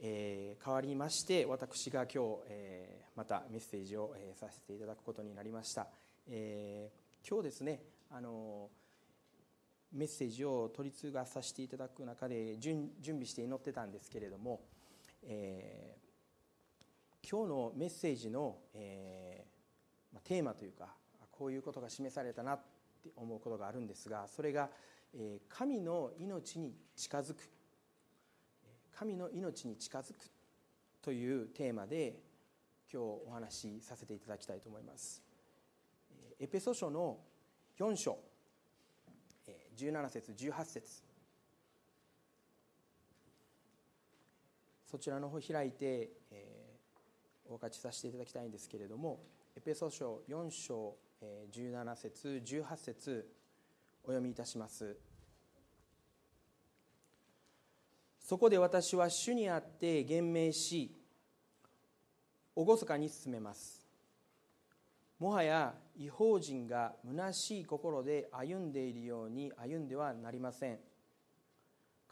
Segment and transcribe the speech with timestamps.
[0.00, 5.88] えー、代わりまして私が今日、え、またメッセージを、え、させていただくことになりました、
[6.28, 6.90] え、
[7.28, 8.70] 今日ですねあの
[9.92, 14.60] メッセージを取り次がさせていただく中で準備して祈ってたんですけれども、
[15.24, 15.96] え、
[17.28, 20.94] 今日のメッセージの、えー、テーマというか
[21.32, 22.58] こういうことが示されたなっ
[23.02, 24.68] て思うことがあるんですがそれが、
[25.12, 27.57] え、神の命に近づく。
[28.98, 30.28] 神の命に近づく
[31.00, 32.16] というテーマで
[32.92, 35.22] 今日お話しさせていただきたいと思います。
[36.40, 37.16] エペソ書の
[37.78, 38.18] 4章
[39.76, 41.02] 17節18節。
[44.90, 49.20] そちらの方開いて、えー、お分かちさせていただきたいんですけれども
[49.56, 53.28] エペソ書4章、えー、17節18節
[54.02, 54.96] お読みいたします。
[58.28, 60.94] そこで私は主にあって言明し
[62.54, 63.86] 厳かに進めます。
[65.18, 70.78] もはや違法人が虚しい心で歩んでいるように歩んではなりません。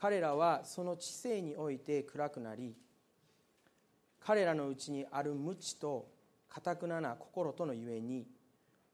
[0.00, 2.74] 彼らはその知性において暗くなり
[4.18, 6.08] 彼らのうちにある無知と
[6.48, 8.26] かたくなな心とのゆえに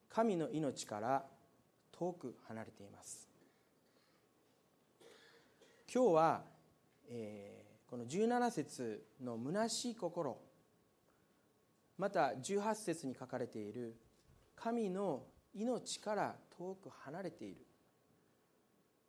[0.09, 1.25] 神の命から
[1.93, 3.29] 遠く離れています。
[5.95, 6.52] 今日は
[7.15, 10.39] えー、この17節の虚しい心
[11.99, 13.95] また18節に書かれている
[14.57, 15.25] 神の
[15.55, 17.57] 命から遠く離れている、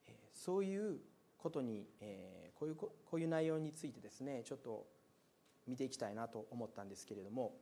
[0.05, 0.97] え、そういう
[1.37, 4.85] ことに、えー、こういうこういう内容についてですねちょっと
[5.65, 7.53] 見ていきたいなと思ったんですけれども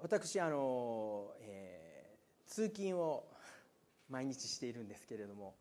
[0.00, 3.28] 私あの、えー、通勤を
[4.10, 5.54] 毎日しているんですけれども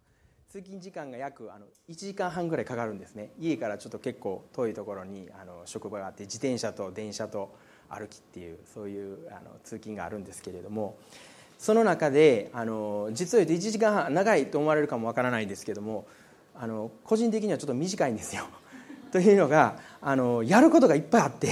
[0.57, 7.55] 通勤時間が約あの1時間半ぐらいかかるんですね家からちょっと結構遠いところにあの職場があって自転車と電車と
[7.89, 10.97] 歩きっていうそういうあの通勤があるんですけれども
[11.59, 16.07] その中であの実を言うと1時間半長いと思われるかもわからないんですけども
[16.55, 18.47] あの個人的にはちょっと短いんですよ。
[19.13, 21.51] というのがあのやることがいっぱいあって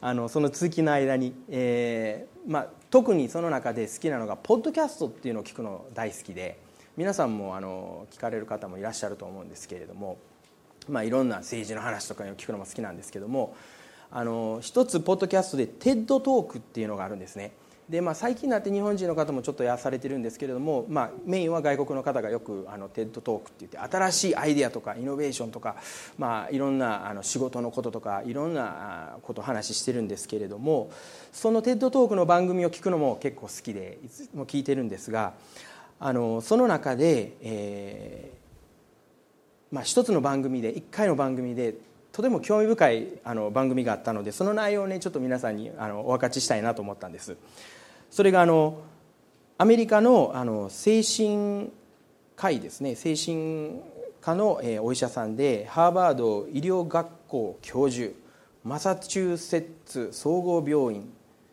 [0.00, 6.65] あのその通勤の間に、えーまあ、特にその中で好きなのがポッドキャストっていうのを聞くの大好きで。
[6.96, 10.16] 皆さんもあの聞かれる方もいらっしゃると思うんですけれども、
[10.88, 13.54] まあ、いろんな政治の話とかを聞くのも好きなんですけども
[14.10, 17.52] あの一つポッドキャストで TED トークっていうのがあるんですね。
[17.88, 25.76] で、まあ、最近になって日本人の方もちょっとやされてるんですけれども、まあ、メインは外国の方がよくあの TED トークって言って新しいアイデアとかイノベーションとか、
[26.18, 30.90] まあ、いろんなあの仕事のこととかいろんなことを話してるんですけれども
[31.32, 35.34] その TED トークの番組を聞くのも結構好きでいつも聞いてるんですが
[35.98, 41.74] あのその中で、えーまあ、一つの番組で一回の番組で
[42.12, 47.36] とても興味深いあの番組があったのでその内容をねちょっと皆さんにあのお分かちしたいなと思ったんです。
[48.10, 48.78] それがあの
[49.58, 51.70] アメリカのあの精神
[52.36, 52.94] 科医ですね。
[52.94, 53.80] 精神
[54.20, 58.12] 科のえお医者さんでハーバード医療学校教授
[58.64, 61.12] マサチューセッツ総合病院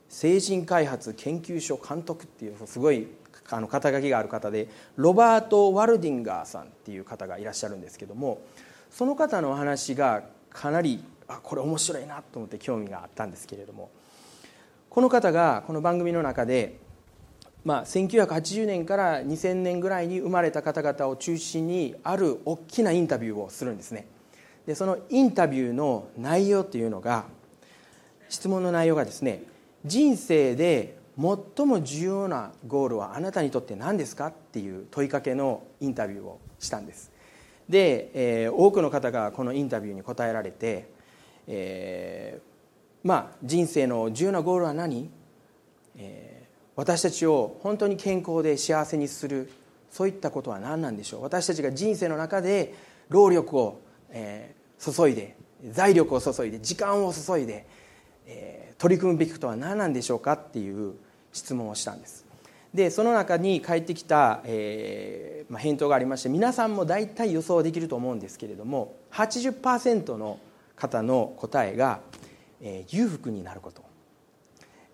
[0.09, 3.07] 精神開発研究所監督っていうすごい
[3.49, 8.41] あの肩書きがある方でロバート・ワルディンガーさんっていう方がいらっしゃるんですけども
[8.89, 13.89] その方のお話がかなりあこれ面白いなと思って興味があったんですけれども
[14.89, 16.79] この方がこの番組の中で、
[17.65, 24.07] まあ、1980年から2000年ぐらいに生まれた方々を中心にある大きなインタビューをするんですね。
[24.67, 27.25] でそのインタビューの内容っていうのが
[28.29, 29.43] 質問の内容がですね
[29.83, 37.11] 人生で最も重要なゴールはあなたにとって何ですかっていう問いかけのインタビューをしたんです。
[37.69, 40.89] で、えー、多くの方がこのインタビューに答えられて、
[41.47, 45.09] えー、まあ人生の重要なゴールは何、
[45.95, 49.51] えー、私たちを本当に健康で幸せにする
[49.91, 51.21] そういったことは何なんでしょう？
[51.21, 52.73] 私たちが人生の中で
[53.09, 55.37] 労力を、えー、注いで
[55.69, 57.67] 財力を注いで時間を注いで、
[58.25, 60.95] えー、取り組むべきことは何なんでしょうかっていう
[61.31, 62.25] 質問をしたんです。
[62.73, 70.37] でその中に返ってきた、えーまあ、返答がありまして皆さんも大体予想できると思うんですけれども80%の
[70.75, 72.01] 方の答えが、
[72.61, 73.83] えー、裕福になること、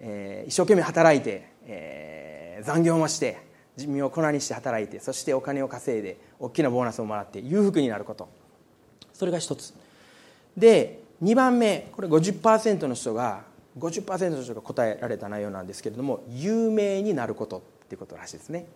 [0.01, 3.39] えー、一生懸命働いて、えー、残業もして
[3.77, 8.29] 身を粉にして働いてそしてお金を稼いで大きなボーナスをもらって裕福になること。
[9.13, 9.73] それが一つ。
[10.55, 13.48] で2番目これ50%の人が
[13.79, 18.67] 50%の人が答えられた内容なんですけれども有名になることっていうことらしいですね。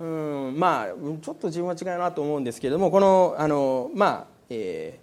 [0.00, 4.98] うんまあちょっと自分は違うなと思うんですけれどもこのあのまあ、え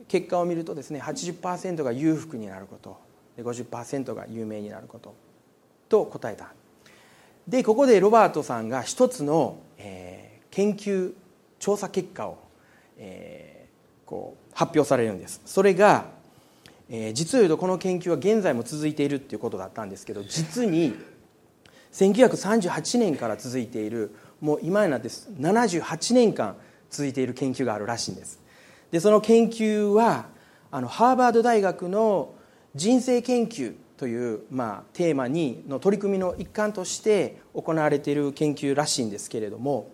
[0.00, 2.96] ー、結果を見るとですね80%が裕福になること
[3.36, 5.14] で50%が有名になること
[5.88, 6.52] と答えた
[7.48, 11.12] でここでロバートさんが一つの、えー、研究
[11.58, 12.38] 調査結果を、
[12.98, 16.13] えー、こう発表されるんですそれが、
[16.90, 20.94] えー、実を言うとこの研究は現在も続いているっていうことだったんですけど実に
[21.92, 26.56] 1938年から続いているもう今になって78年間
[26.90, 28.40] 続いている研究があるらしいんです。
[28.90, 30.26] でその研究は
[30.70, 32.34] あのハーバード大学の
[32.74, 39.92] 人生研究という、まあ、テーマにの取り組みの一環として行われている研究らしいんですけれども、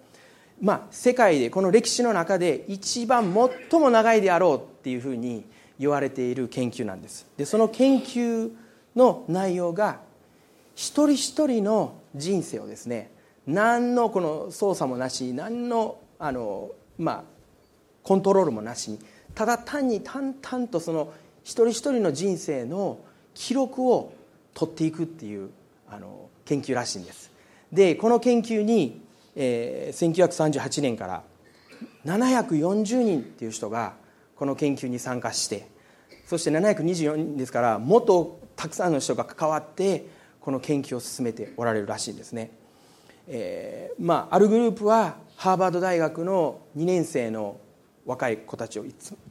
[0.61, 3.35] まあ、世界でこの歴史の中で一番
[3.71, 5.45] 最も長いであろうっていうふうに
[5.81, 7.27] 言われている研究なんです。
[7.39, 8.53] でその研究
[8.95, 10.01] の内容が
[10.75, 13.11] 一人一人の人生をですね
[13.47, 17.23] 何のこの操作もなし何のあの、まあ、
[18.03, 18.99] コントロールもなしに
[19.35, 23.01] ただ単に淡々とその一人一人の人生の
[23.33, 24.13] 記録を
[24.53, 25.49] 取っていくっていう
[25.89, 27.31] あの研究らしいんです。
[27.73, 29.01] でこの研究に、
[29.35, 31.23] えー、1938年から
[32.05, 33.95] 740人っていう人が
[34.41, 35.69] この研究に参加して
[36.25, 40.07] そして724人ですからもっとたくさんの人が関わって
[40.41, 42.51] この研究を進めておられるらしいんですね、
[43.29, 47.61] えー、まあ、あるグループはハーバード大学の2年生の
[48.07, 48.85] 若い子たちを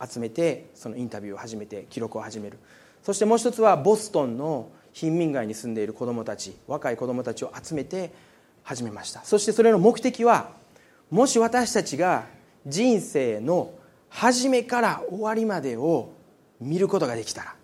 [0.08, 2.60] 集めてそのインタビューを始めて記録を始める。
[3.02, 8.14] そしてもう一つはボストンの貧民街に住んでいる子どもたち若い子どもたちを集めて
[8.62, 9.24] 始めました。
[9.24, 10.52] そしてそれの目的は
[11.10, 12.26] もし私たちが
[12.68, 13.74] 人生の
[14.10, 16.14] 初めから終わりまでを
[16.60, 17.56] 見ることができたら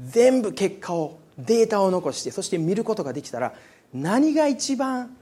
[0.00, 3.54] 全部結果をデータを残してそして見ることができたら
[3.92, 5.16] 何が一番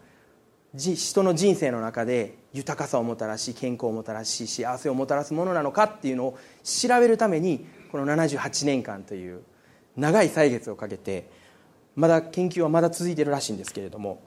[0.75, 9.42] 人の人生の中で豊かさをもたらし健康をもたらし幸せをもたらすものなのかっていうのを調べるためにこの78年間という
[9.96, 11.28] 長い歳月をかけて
[11.94, 14.20] まだ研究はまだ続いてるらしいんですけれども。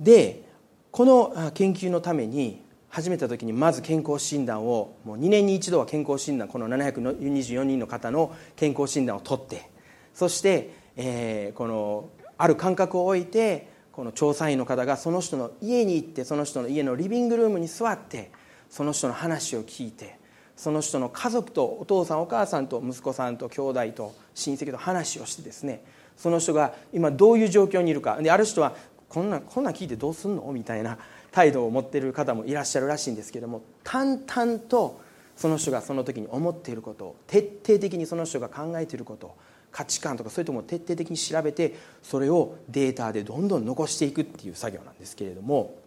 [0.00, 0.42] で
[0.90, 2.63] この研究のために
[2.94, 9.68] 始めた時にまず健康診断をもう2年に一度は健康診断この724人の方の健康診断を取って
[10.14, 12.08] そして、えー、この
[12.38, 18.30] ある間隔を置いてこの調査員の方がその人の家に行ってその人の家のリビングルームに座って
[18.70, 20.16] その人の話を聞いて
[20.54, 25.84] その人の家族とお父さんお母さんと息子さんと兄弟と親戚と話をしてですね
[26.16, 28.76] その人が今どういう状況にいるかである人は
[29.08, 30.50] こんなこんなん聞いてどうすんの？
[30.52, 30.98] みたいな
[31.34, 35.00] 態度を持っている方もいらっしゃるらしいんですけども淡々と
[35.34, 39.34] その人がその時に思っていることを徹底的にその人が考えていること
[39.72, 45.82] 価値観とかそういうとこを徹底的に調べてそれをデータでどんどん残していくっていう作業なんですけれども。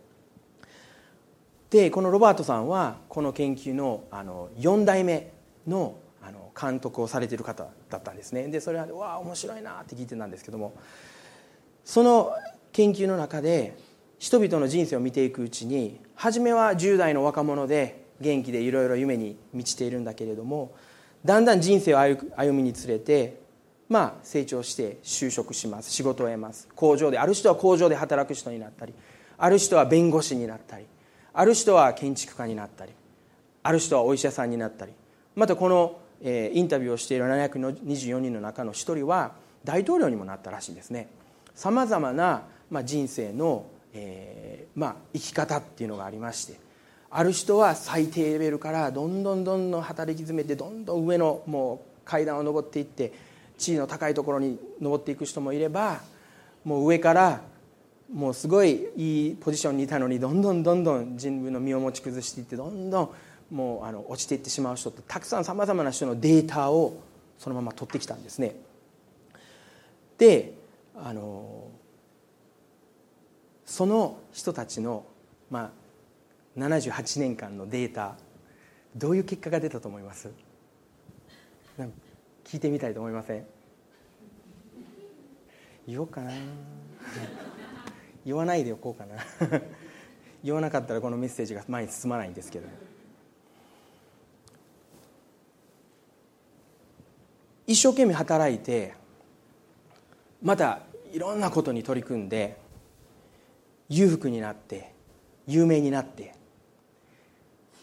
[1.70, 5.32] でこのロバートさんはこの研究のあの4代目
[5.68, 8.48] のあの監督をされている方だったんですね。
[8.48, 10.74] でそれは「わあ面白いな」って聞いてたんですけども
[11.86, 12.34] その
[12.74, 13.78] 研究の中で
[14.20, 20.74] 人々の人生を見ていくうちに初めは10代の若者で元気でいろいろ夢に満ちているんだけれども
[21.24, 23.48] だんだん人生を歩みにつれて
[23.90, 26.68] まあ、成長して就職します仕事を得ます。
[26.76, 28.94] 工場である人は工場で働く人になったり
[29.38, 30.86] ある人は弁護士になったり
[31.34, 32.92] ある人は建築家になったり
[33.64, 34.92] ある人はお医者さんになったり
[35.36, 39.34] またこの、え、インタビューをしている724人の中の1人は
[39.64, 41.10] 大統領にもなったらしいんですね。
[41.54, 46.60] さまざまな、ま、人生の、えーまあ、生き方っていうのがありまして
[47.10, 53.14] ある人は最低レベルからどんどんどんどん働き詰めてどんどん上のもう階段を上っていって
[53.58, 56.02] 地位の高いところに登っていく人もいれば
[56.64, 57.42] もう上から
[58.12, 63.10] もうすごいいいポジションにいたのにどんどんどんどん自分の身を持ち崩していってどんどん
[63.50, 67.02] もうあの落ちていってしまう人ってたくさんさまざまな人のデータを
[67.38, 68.56] そのまま取ってきたんですね。
[70.18, 70.54] で
[70.96, 71.70] あの
[73.68, 75.06] その人たちの、
[75.52, 75.72] ま
[76.58, 78.16] あ、78年間のデータ
[78.96, 80.32] どういう結果が出たと思います？
[82.46, 83.46] 聞いてみたいと思いません？
[85.86, 86.32] 言おうかな。
[88.26, 89.62] 言わないでおこうかな。
[90.44, 92.68] 言わなかったらこのメッセージが前に進まないんですけど。
[97.68, 98.94] 一生懸命働いて
[100.42, 100.80] また
[101.12, 102.66] いろんなことに取り組んで
[103.90, 104.94] 裕福になって
[105.48, 106.36] 有名になって。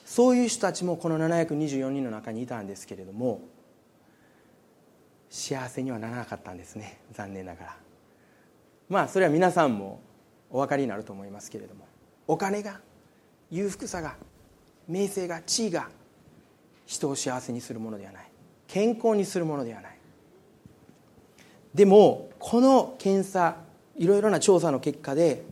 [0.05, 3.41] そういう人たちもこの724人の中にいたんですけれども
[5.29, 7.77] 幸せにはならなかったんですね残念ながら。
[8.89, 10.01] まあそれは皆さんも
[10.51, 11.89] お分かりになると思いますけれども
[12.29, 12.81] お金が
[13.51, 14.15] 裕福さが
[14.87, 15.89] 名声が地位が
[16.87, 18.31] 人を幸せにするものではない。
[18.69, 19.99] 健康にするものではない。
[21.75, 23.57] でもこの検査
[23.97, 25.43] いろいろな調査の結果で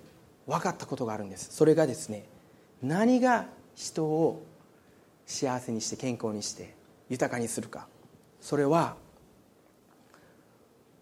[0.47, 1.55] 分かったことがあるんです。
[1.55, 2.27] それがですね
[2.83, 4.43] 何が人を
[5.27, 6.75] 幸せにして健康にして
[7.09, 7.87] 豊かにするか。
[8.41, 8.97] それは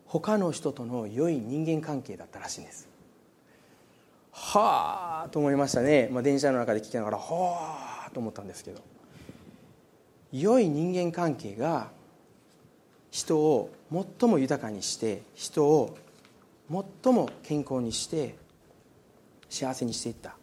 [0.06, 2.88] 他の人との良い人間関係だったらしいんです。
[4.32, 8.80] はあと思いましたね、まあ、電車の中で聞きながらはあと思ったんですけど。
[10.32, 11.90] 良い人間関係が
[13.10, 15.96] 人を最も豊かにして人を
[17.02, 18.36] 最も健康にして
[19.50, 20.36] 幸せにしていった。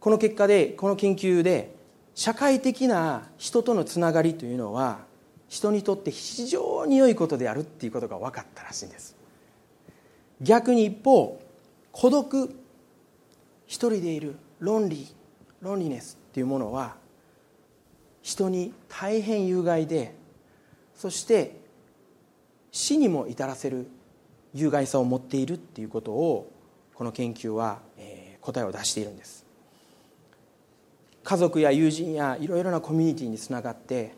[0.00, 1.74] この結果でこの研究で
[2.14, 5.00] 社会的な人とのつながりというのは
[5.48, 9.14] 人にとって非常に良いことであるっていうことが分かったらしいんです。
[10.40, 11.40] 逆に一方
[11.92, 12.54] 孤独
[13.66, 15.06] 一人でいる論理
[15.60, 16.96] ロンリネスっていうものは
[18.22, 20.14] 人に大変有害で
[20.94, 21.58] そして
[22.70, 23.88] 死にも至らせる
[24.52, 26.52] 有害さを持っているっていうことを
[26.96, 27.80] この研究は、
[28.40, 29.44] 答えを出しているんです。
[31.24, 34.14] 家族や友人やいろいろなコミュニティにつながって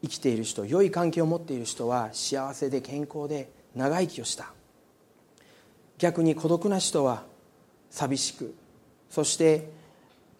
[0.00, 4.52] 生きている人良い関係を持っている人は幸せで健康で長生きをした。
[5.98, 7.24] 逆に孤独な人は
[7.90, 8.54] 寂しく
[9.10, 9.68] そして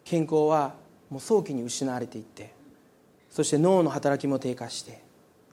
[0.05, 0.73] 健康は
[1.09, 2.53] もう早期に失われていって
[3.29, 5.03] そして脳の働きも低下して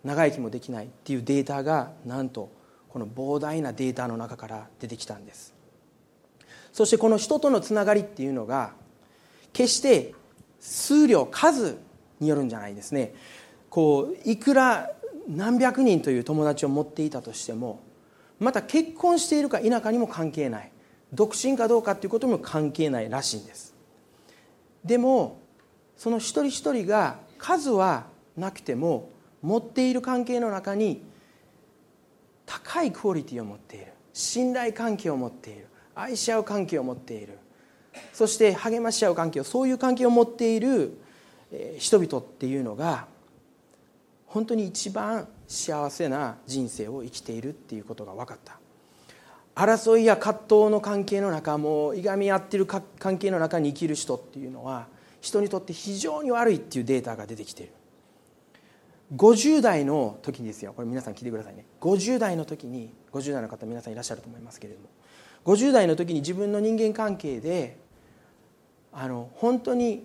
[0.05, 2.51] 長生きもできないっていうデータがなんと
[2.89, 5.58] この膨大なデータの中から出てきたんです。
[6.79, 8.71] そしてこの人とのつながりっていうのが
[9.53, 10.15] 決して
[10.61, 11.77] 数量数
[12.21, 13.17] によるんじゃないですね。
[13.69, 14.89] こういくら
[15.27, 17.81] 何百人という友達を持っていたとしても
[18.39, 20.71] また結婚しているか否かにも関係ない。
[21.13, 23.75] 独身かどうかということも関係ないらしいんです。
[24.85, 25.41] でも
[25.97, 28.07] その一人一人が数は
[28.37, 29.11] なくても
[29.43, 31.03] 持っている関係の中に
[32.47, 33.87] 高いクオリティを持っている。
[34.13, 35.68] 信頼関係を持っている。
[36.01, 37.39] 愛し合う関係を持っている。
[38.13, 40.99] そして励まし合う関係をそういう関係を持っている
[41.79, 43.07] 人々っていうのが
[44.27, 48.59] 本当に一番幸せな人生を生きているっていうことが分かった。
[49.55, 54.87] 争いや葛藤の関係の中もいがみ合っている関係の中に生きる人っていうのは
[55.21, 57.73] 人にとって非常に悪いっていうデータが出てきている
[59.17, 60.75] 50代の時にですよ。
[60.75, 61.65] これ皆さん聞いてくださいね。
[61.81, 64.87] 50代の時に50代の方皆さんいらっしゃると思いますけれども
[65.45, 67.79] 50代の時に自分の人間関係で
[68.93, 70.05] あの本当に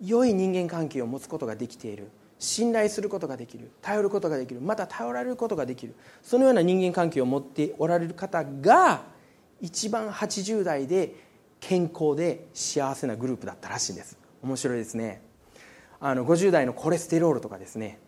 [0.00, 2.08] 良い人間関係を持つことができている。
[2.38, 3.70] 信頼することができる。
[3.82, 4.60] 頼ることができる。
[4.60, 5.94] また頼られることができる。
[6.22, 9.02] そのような人間関係を持っておられる方が
[9.60, 11.14] 一番80代で
[11.60, 14.16] 健康で幸せなグループだったらしいんです。
[14.42, 15.20] 面白いですね。
[16.00, 17.98] あの50代のコレステロールとかですね。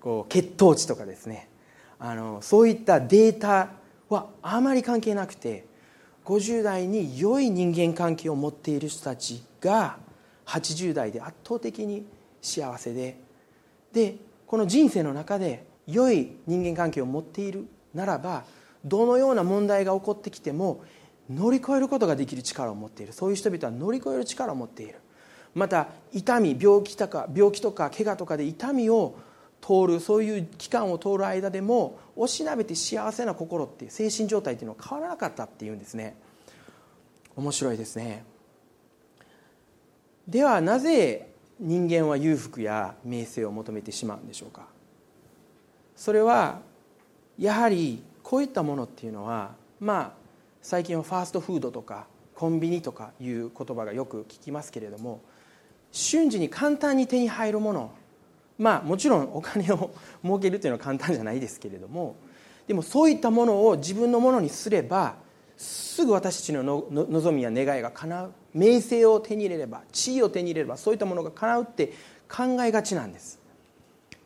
[0.00, 1.50] こう血糖値とかですね。
[1.98, 3.68] あのそういったデータ
[4.08, 5.66] はあまり関係なくて
[6.24, 9.98] 50代に良い人間関係を持っている人たちが
[10.46, 12.06] 80代で圧倒的に
[12.40, 13.18] 幸せで
[13.92, 14.16] で
[14.46, 18.44] この人生の中で良い人間関係を持っているならば
[18.84, 20.82] どのような問題が起こってきても
[21.30, 23.12] 乗り越えることができる力を持っている。
[23.12, 24.96] そういう人々は乗り越える力を持っている。
[25.54, 29.16] また痛み病気とか病気とか怪我とかで痛みを
[29.64, 36.16] 通るそういう期間を通る間でもおしなべて幸せな心っていう精神状態っていうのは変わらなかったっていうんですね。
[37.34, 38.24] 面白いですね。
[40.28, 44.66] ではなぜ人間は裕福や名声を求めてしまうんでしょうか。
[45.96, 46.60] それは
[47.38, 50.12] やはりこういったものっていうのはまあ
[50.60, 55.22] 最近はファーストフードとかコンビニとかいう言葉がよく聞きますけれども
[55.92, 57.92] 瞬時に簡単に手に入るもの
[58.58, 59.90] まあもちろんお金を
[60.22, 62.16] 儲けるというのは簡単じゃないですけれども
[62.66, 65.16] でもそういったものを自分のものにすれば
[65.56, 68.32] すぐ私たちの望みや願いが叶う。
[68.54, 71.92] 名声を手に入れれば地位を手に入れればそういったものが叶うって
[72.28, 73.38] 考えがちなんです。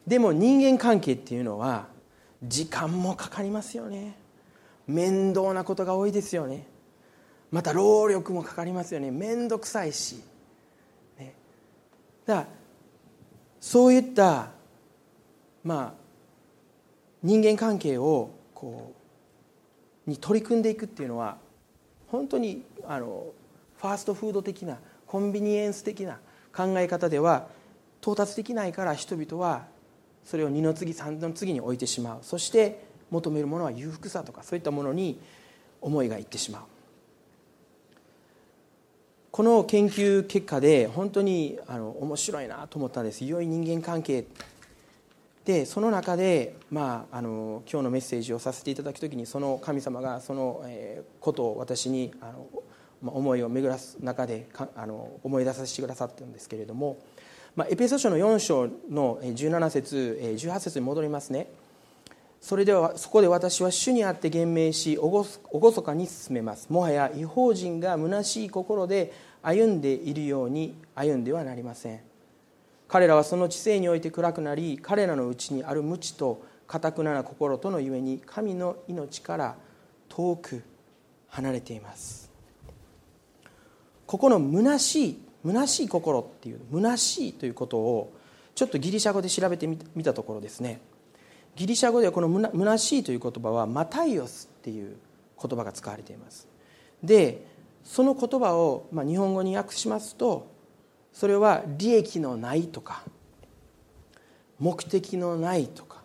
[0.06, 1.86] でも人間関係っていうのは
[2.42, 4.16] 時間もかかりますよね。
[4.86, 6.66] 面倒なことが多いですよね。
[7.50, 9.10] また労力もかかりますよね。
[9.10, 10.22] 面倒くさいし、
[11.18, 11.34] ね、
[12.26, 12.46] だから
[13.60, 14.50] そういった
[15.64, 15.94] まあ
[17.22, 18.94] 人間関係をこ
[20.06, 21.36] うに取り組んでいくっていうのは
[22.08, 23.26] 本当にあの
[23.76, 26.18] ファーストフード的なコンビニエンス的な
[26.54, 27.48] 考え方では
[28.00, 29.66] 到達できないから人々は
[30.24, 32.18] それを二の次三の次に置いてしまう。
[32.22, 35.18] そして求めるものは裕福さとかそういったものに
[35.80, 36.62] 思いがいってしまう。
[39.38, 43.24] この研究結果で本当にあの面白いなと思ったんです。
[43.24, 44.24] 良い人間関係。
[45.44, 52.48] でその中で、まあ、あの今日のメッセージをさせていただく時にその神様がその、えことを私にあの、
[53.00, 56.98] ま、思いを巡らす中でかあの思い出させてくださったんですけれども、
[57.54, 61.46] まあ、エペソ書の4章の17節18節に戻りますね。
[62.40, 66.68] それではそこで私は主にあって言明し厳かに進めます。
[66.70, 72.00] もはや違法人が虚しい心で歩んでいるように歩んではなりません。
[72.88, 79.56] 彼らはその知性において暗くなり彼らのうちにある無知とかたくなな心とのゆえに神の命から
[80.08, 80.62] 遠く
[81.28, 82.30] 離れています。
[84.06, 88.12] ここの虚しい虚しい心っていう虚しいということを
[88.54, 90.80] ちょっとギリシャ語で調べてみたところですね。
[91.56, 94.96] ギリシャ語ではこの虚しいという言葉はマタイオスっていう
[95.40, 96.48] 言葉が使われています。
[97.02, 97.46] で
[97.88, 100.46] その言葉をまあ日本語に訳しますと
[101.10, 103.02] それは利益のないとか
[104.60, 106.02] 目的のないとか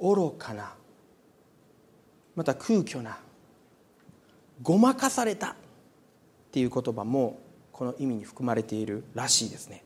[0.00, 0.72] 愚かな
[2.36, 3.18] また空虚な
[4.62, 5.54] ごまかされたっ
[6.52, 7.40] ていう言葉も
[7.72, 9.82] この意味に含まれているらしいですね。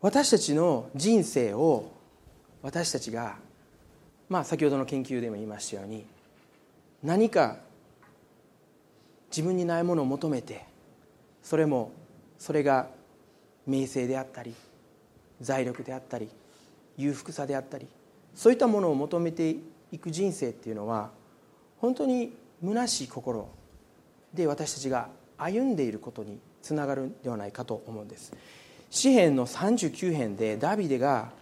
[0.00, 1.92] 私たちの人生を
[2.62, 3.36] 私たちが
[4.28, 6.04] まあ先ほどの研究でも言いましたように
[7.04, 7.58] 何か
[9.34, 10.66] 自分にないものを求めて
[11.42, 11.90] それも
[12.38, 12.88] それが
[13.66, 14.54] 名声であったり
[15.40, 16.28] 財力であったり
[16.98, 17.88] 裕福さであったり
[18.34, 19.56] そういったものを求めて
[19.90, 21.10] いく人生っていうのは
[21.78, 23.48] 本当に虚しい心
[24.34, 25.08] で私たちが
[25.38, 28.32] 歩んでいることにつながるんではないかと思うんです。
[28.88, 31.32] 詩篇の39編でダビデが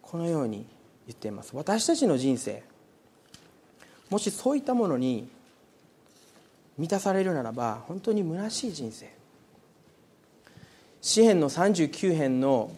[0.00, 0.66] このように
[1.06, 1.50] 言っています。
[1.54, 2.62] 私たちの人生
[4.08, 5.28] もしそういったものに
[6.80, 9.06] 満たされるならば本当に虚しい人生。
[11.02, 12.72] 詩篇の39編の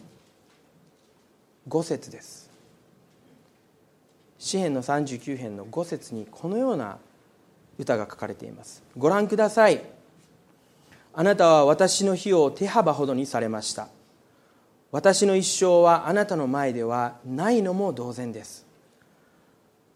[1.69, 2.49] 5節です。
[4.37, 6.97] 詩篇の39編の5節にこのような
[7.79, 8.83] 歌が書かれています。
[8.97, 9.81] ご覧ください。
[11.13, 13.87] あなたは私の費用を手幅ほどにされました。
[14.91, 18.65] 私の一生はあなたの前ではないのも同然です。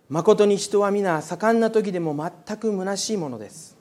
[0.08, 3.77] まことに人は皆盛んな時でも全く虚しいものです。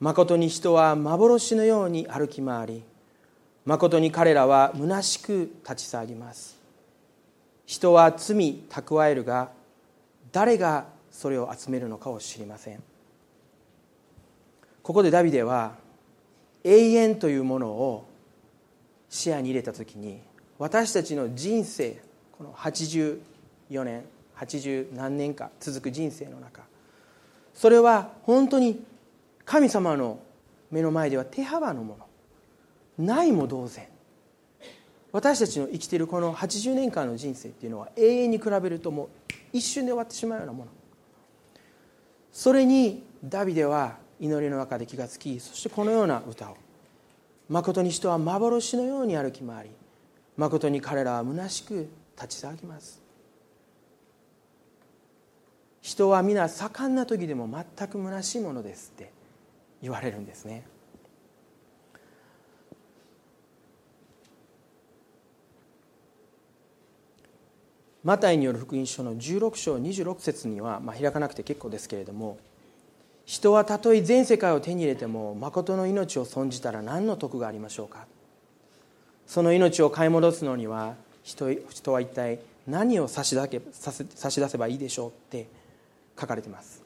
[0.00, 2.82] まことに人は幻のように歩き回り
[3.64, 6.58] まことに彼らは虚しく立ち去ります。
[7.66, 9.50] 人は罪蓄えるが
[10.32, 12.82] 誰がそれを集めるのかを知りません。
[14.82, 15.74] ここでダビデは
[16.64, 18.08] 永遠というものを
[19.08, 20.20] 視野に入れた時に
[20.58, 22.00] 私たちの人生
[22.32, 23.18] この84
[23.84, 24.04] 年
[24.36, 26.62] 80何年か続く人生の中
[27.54, 28.82] それは本当に
[29.50, 30.20] 神様の
[30.70, 31.98] 目の前では手幅のも
[32.98, 33.88] のないも同然。
[35.10, 39.08] 私たちの生きているこの80年間の人生っていうのは永遠に比べるともう
[39.52, 40.70] 一瞬で終わってしまうようなもの。
[42.30, 46.56] それにダビデは祈りの中で気がつきそしてこのような歌を
[47.50, 49.70] 「誠に人は幻のように歩き回り
[50.36, 53.02] 誠に彼らは虚しく立ち騒ぎます」
[55.82, 59.18] 人は皆盛んな時でも全く虚しいものですって。
[59.82, 60.64] 言われるんですね。
[68.02, 72.38] マタイによる福音書の16章26節には、まあ、開かなくて結構ですけれども
[73.26, 78.06] 人はたとえ全世界を手に入れても誠の命を損じたら何の得がありましょうか。
[79.26, 85.46] その命を買い戻すのには人人は一体何を差し出け差し出せばいいでしょうって
[86.18, 86.79] 書かれています。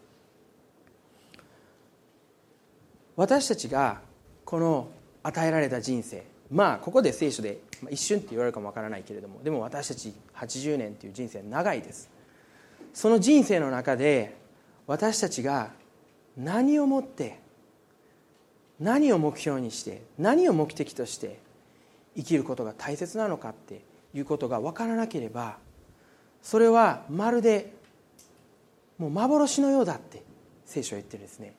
[3.17, 4.01] 私たちが
[4.45, 4.89] この
[5.23, 7.59] 与えられた人生まあここで聖書で
[7.91, 12.11] 一瞬って言われるかもわからないけれどもでも私たち80年っていう人生長いです。
[12.93, 14.37] その人生の中で
[14.87, 15.73] 私たちが
[16.37, 17.41] 何をもって
[18.79, 21.41] 何を目標にして何を目的として
[22.17, 23.81] 生きることが大切なのかって
[24.15, 25.59] いうことが分からなければ
[26.43, 27.73] それはまるで
[28.99, 30.23] もう幻のようだって
[30.67, 31.55] 聖書は言ってるんですね。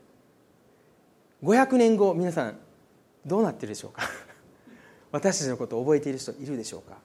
[1.43, 2.58] 500年後皆さん
[3.26, 4.04] どうなってるでしょうか？
[5.12, 6.98] 私たちのことを覚えている人いるでしょうか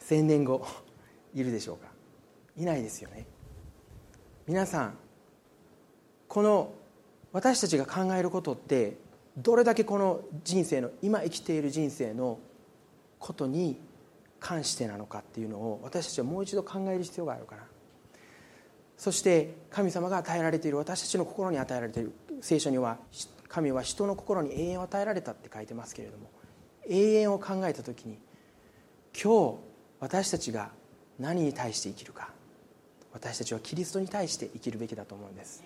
[0.00, 0.66] ？1000年後
[1.34, 1.88] いるでしょうか？
[2.56, 3.26] いないですよね。
[4.46, 4.98] 皆さん
[6.28, 6.72] この
[7.32, 8.96] 私たちが考えることって
[9.36, 12.38] どれだけこの人生の今生きている人生の
[13.18, 13.80] ことに
[14.38, 17.62] 関してなのかっていうのを私たちはもう一度考える必要があるかな。
[18.96, 22.12] そして神様が与えられている私たちの心に与えられている。
[22.40, 22.98] 聖書には
[23.48, 26.30] 神は人の心に永遠を与えられたって書いてますけれども
[26.86, 28.18] 永遠を考えた時に
[29.14, 29.58] 今日
[30.00, 30.70] 私たちが
[31.18, 32.30] 何に対して生きるか
[33.12, 35.62] 私たちはキリストに対して生きるべきだと思うんです。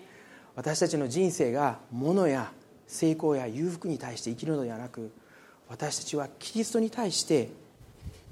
[0.55, 2.51] 私たちの人生が物や
[2.87, 5.11] 成功や裕福に対して生きるのではなく
[5.67, 7.49] 私たちはキリストに対して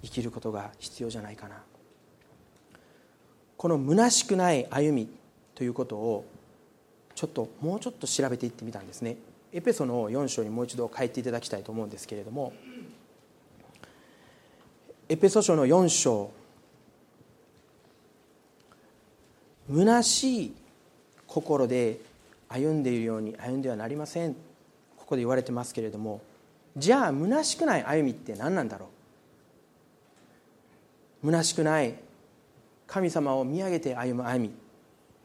[0.04, 1.64] 生きることが必要じゃないかな。
[3.58, 5.10] この虚しくない歩み
[5.56, 6.26] ということを
[7.16, 9.18] ちょっともうちょっと調べていってみたんですね。
[9.52, 12.54] エペソの4章にもう一度書いていただきたいと思うんですけれども
[15.10, 16.30] エペソ書の4章
[19.74, 20.56] 虚しい
[21.26, 22.00] 心で
[22.50, 24.36] 歩んでいるように歩んではなりません。
[24.98, 26.22] ここで言われてますけれども
[26.76, 28.90] じゃあ虚しくない歩みって何なんだろ
[31.24, 31.28] う？
[31.28, 31.96] 虚しくない
[32.88, 34.54] 神様を見上げて歩む歩み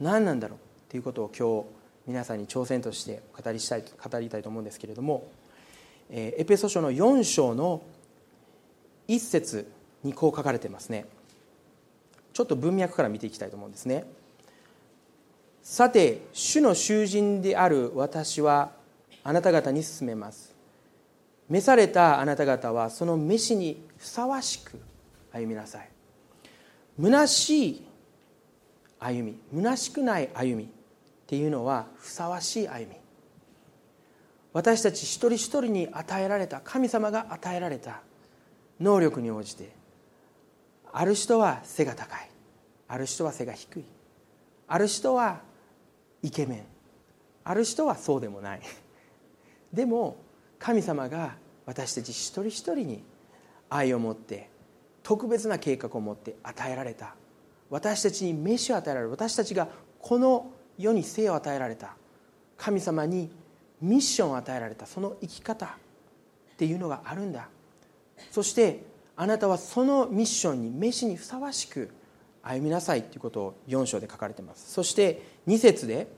[0.01, 0.59] 何なんだろう？
[0.59, 1.67] っていうことを今日
[2.07, 5.31] 皆さんに挑戦として語りしたい語りたいと思うんですけれども
[6.11, 7.83] えエペソ書の4章の
[9.07, 9.71] 一節
[10.03, 11.07] にこう書かれてますね。
[12.33, 14.05] ちょっと文脈から見ていきたいと思うんですね。
[15.63, 18.73] さて主の囚人である私は
[19.23, 20.53] あなた方に進めます。
[21.49, 24.81] 召されたあなた方はその召しにふさわしく
[25.33, 25.89] 歩みなさい。
[27.01, 27.87] 虚しい
[28.99, 30.69] 歩み虚しくない歩みっ
[31.27, 32.97] ていうのはふさわしい歩み。
[34.53, 38.01] 私たち一人一人に与えられた神様が与えられた
[38.81, 39.73] 能力に応じて
[40.93, 42.31] ある人は背が高い
[42.89, 43.85] ある人は背が低い
[44.69, 45.41] ある人は
[46.23, 46.63] イケメン
[47.45, 48.61] ある人はそうでもない。
[49.73, 50.17] でも
[50.59, 53.03] 神様が私たち一人一人に
[53.71, 54.52] 愛を持って
[55.03, 57.15] 特別な計画を持って与えられた。
[57.71, 59.11] 私たちに飯を与えられる。
[59.11, 59.69] 私たちが
[60.01, 61.97] この世に生を与えられた。
[62.57, 63.31] 神様に
[63.81, 64.87] ミッションを与えられた。
[64.87, 65.69] その生き方っ
[66.57, 67.49] ていうのがあるんだ。
[68.31, 68.85] そして
[69.17, 71.91] あなたはそのミッションに飯にふさわしく
[72.43, 74.73] 歩みなさいということを4章で書かれています。
[74.73, 76.09] そして2節で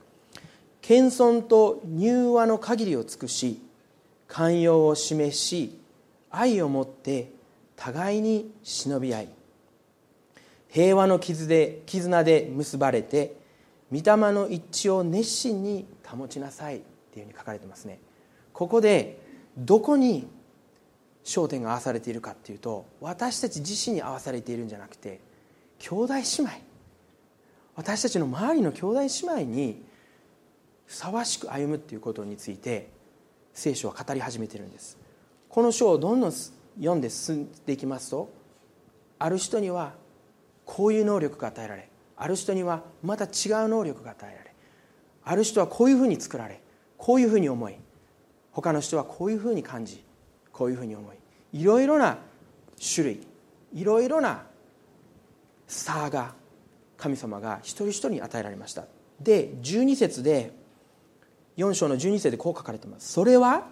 [0.81, 3.61] 謙遜と柔和の限りを尽くし
[4.27, 5.79] 寛容を示し
[6.29, 7.31] 愛を持って
[7.75, 9.29] 互いに忍び合い
[10.69, 13.37] 平和の傷で絆で結ばれて
[13.91, 17.99] 御霊の一致を熱心に保ちなさいっていうふうに書かれてますね。
[18.51, 19.19] ここで
[19.57, 20.27] どこに
[21.23, 25.19] 焦点が合わされているかっていうと私たち自身に合わされているんじゃなくて
[25.79, 26.51] 兄弟姉妹
[27.75, 29.83] 私たちの周りの兄弟姉妹に
[30.85, 32.89] ふさわしく歩むっていうことについて
[33.53, 34.97] 聖書は語り始めてるんです。
[35.49, 36.31] この書をどんどん
[36.77, 38.31] 読んで進んでいきますと
[39.19, 39.93] ある人には
[40.65, 43.31] こういう能力が与えられある人にはまた違う
[43.67, 44.53] 能力が与えられ
[45.23, 46.61] ある人はこういうふうに作られ
[46.97, 47.75] こういうふうに思い
[48.51, 50.03] 他の人はこういうふうに感じ
[50.51, 51.17] こういうふうに思い
[51.53, 52.17] いろいろな
[52.93, 53.27] 種類
[53.73, 54.43] いろいろな
[55.67, 56.35] 差が
[56.97, 58.85] 神様が一人一人に与えられました。
[59.19, 60.51] で12節で
[61.57, 63.11] 4章の12節でこう書かれてます。
[63.11, 63.67] それは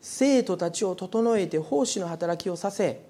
[0.00, 3.02] 生徒たちを整えて奉仕の働きをさせ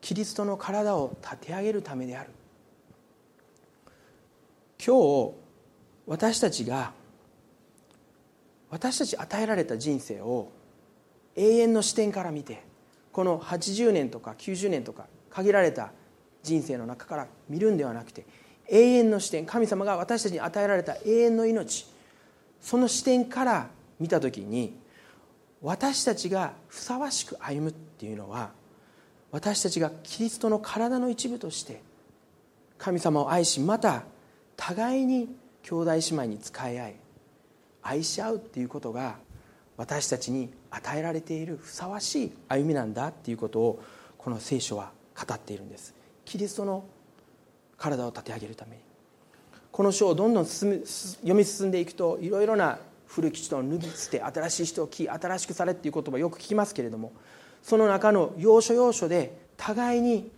[0.00, 2.30] キリストの体を立て上げるためである。
[4.84, 5.34] 今日
[6.06, 6.92] 私たちが
[8.70, 10.52] 私たち与えられた人生を
[11.36, 12.62] 永遠の視点から見て
[13.12, 15.92] この80年とか90年とか限られた
[16.42, 18.24] 人生の中から見るんではなくて
[18.68, 21.86] 永遠の視点神様が私たちに与えられた永遠の命
[22.60, 24.76] その視点から見た時に
[25.62, 28.50] 私たちがふさわしく歩むっていうのは
[29.30, 31.82] 私たちがキリストの体の一部として
[32.78, 34.04] 神様を愛しまた
[34.56, 35.28] 互いに
[35.62, 36.94] 兄弟姉妹に仕え合い
[37.82, 39.16] 愛し合うっていうことが
[39.76, 43.82] 私たちに与えられているふさわしい歩みなんだっていうことを
[44.16, 45.94] この聖書は語っているんです。
[46.24, 46.84] キリストの
[47.76, 48.82] 体を立て上げるために。
[49.70, 57.12] この書をどんどん読み進んでいくといろいろな古き人を脱ぎ捨て新しい人を着新しくされっていう言葉よく聞きますけれども
[57.62, 60.30] その中の要所要所で互いに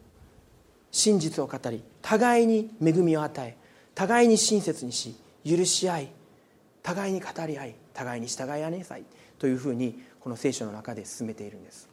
[0.90, 3.56] 真実を語り互いに恵みを与え
[3.94, 6.08] 互いに親切にし許し合い
[6.82, 9.04] 互いに語り合い互いに従い合いなさい
[9.38, 11.88] というふうにこの聖書の中で進めているんです。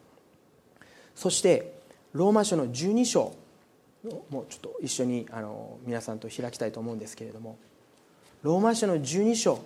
[1.16, 1.74] そして
[2.14, 3.34] ローマ書の12章
[4.30, 7.58] もうちょっと一緒にあの皆さんと開きたいと思うんですけれども
[8.44, 9.60] ローマ書の12章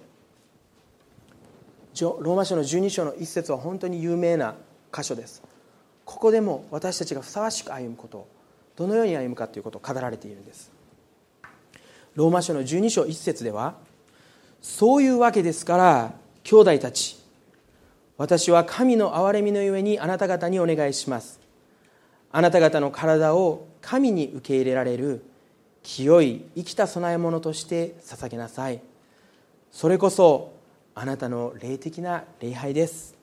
[2.00, 4.56] ローマ書の12章の一節は本当に有名な
[4.94, 5.42] 箇所です。
[6.06, 8.28] ここでも私たちがふさわしく歩むこと
[8.76, 10.72] どのように歩むかということを語られているんです。
[12.16, 13.76] ローマ書の12章1節では
[14.62, 17.18] そういうわけですから兄弟たち
[18.18, 21.40] 私は神の憐れみのゆえにあなた方にお願いします。
[22.32, 25.24] あなた方の体を神に受け入れられる
[25.84, 28.82] 清い生きた供え物として捧げなさい。
[29.72, 30.54] それこそ
[30.94, 33.16] あなたの霊的な礼拝です。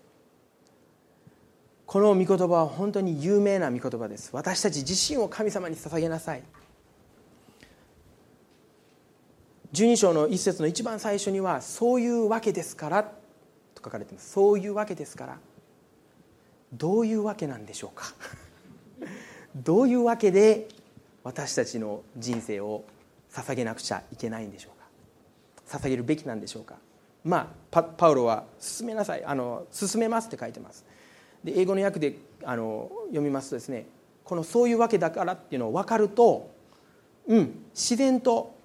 [1.84, 4.30] この御言葉は本当に有名な御言葉です。
[4.32, 6.42] 私たち自身を神様に捧げなさい。
[9.72, 13.04] 12章の一節の一番最初には「そういうわけですから」
[13.74, 14.32] と書かれています。
[14.32, 15.38] そういうわけですから
[16.72, 18.14] どういうわけなんでしょうか。
[19.54, 20.68] どういうわけで
[21.22, 22.84] 私たちの人生を
[23.30, 25.78] 捧げなくちゃいけないんでしょうか。
[25.78, 26.78] 捧げるべきなんでしょうか。
[27.24, 30.84] まあパウロは「進めなさい」あの「進めます」って書いてます。
[31.44, 33.86] で英語の訳であの読みますとですね
[34.24, 36.50] この「そういうわけだから」っていうのを分かると
[37.26, 38.56] うん自然と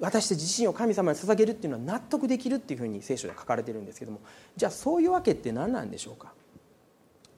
[0.00, 4.20] 私たち自身を神様に捧げるっていうのは納得できるっていうふうに聖書で書かれてるんですけども
[4.56, 6.32] じゃあそういうわけって何なんでしょうか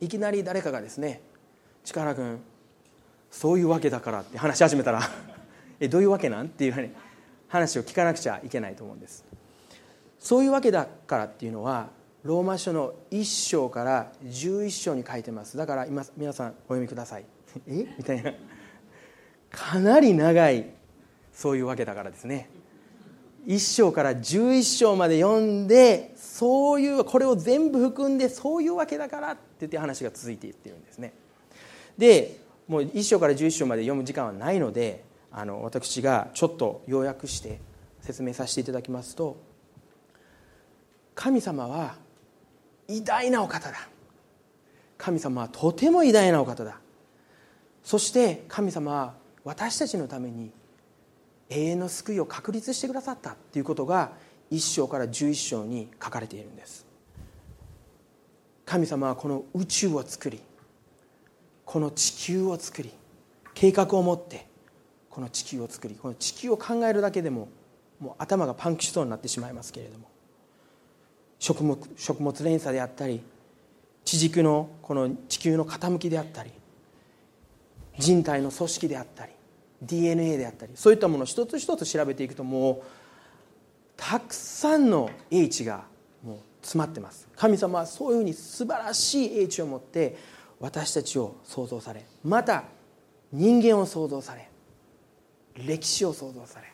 [0.01, 1.21] いきなり誰かがですね
[1.85, 2.40] 「力君
[3.31, 5.03] そういうわけだから」って話し始めたら
[5.81, 6.90] えどういうわけなんっていうふうに
[7.49, 9.25] 話を聞かなくちゃいけないと思うんです
[10.18, 11.88] そういうわけだからっていうのは
[12.26, 15.57] ローマ書の1章から11章に書いてます。
[15.57, 17.24] だから今皆さんお読みください。
[17.68, 17.87] え？
[17.96, 18.33] みたいな。
[19.50, 20.70] かなり長い
[21.33, 22.50] そういうわけだからですね。
[23.46, 31.12] 1章から11章まで読んでそういうこれを全部含んでそういうわけだからって言って話が続いていってるんですね。
[31.96, 37.61] でもう1章から11章まで読む時間はないのであの私がちょっと要約して
[38.00, 39.37] 説明させていただきますと
[41.16, 41.96] 神様は
[42.87, 43.88] 偉大なお方だ。
[44.98, 46.79] 神様はとても偉大なお方だ。
[47.83, 50.52] そして神様は私たちのために
[51.48, 54.12] 永遠の救いを確立してくださったということが
[54.52, 56.87] 1章から11章に書かれているんです。
[58.66, 60.40] 神様はこの宇宙を作り
[61.64, 62.92] この地球を作り
[63.55, 64.46] 計画を持って
[65.09, 67.48] この地球を作りこの地球を考えるだけでも
[68.00, 70.11] もう頭がパンクしそうになってしまいますけれども
[71.38, 73.20] 食物食物連鎖であったり
[74.05, 76.51] 地軸のこの地球の傾きであったり
[77.99, 79.33] 人体の組織であったり
[79.83, 82.83] DNA であったりそういったものを一つ一つ調べていくともう
[83.96, 85.85] たくさんの英知が
[86.25, 87.29] もう詰まってます。
[87.37, 90.16] 神様はそういうふうに素晴らしい英知を持って
[90.61, 92.64] 私たちを創造されまた
[93.33, 94.49] 人間を創造され
[95.55, 96.72] 歴史を創造され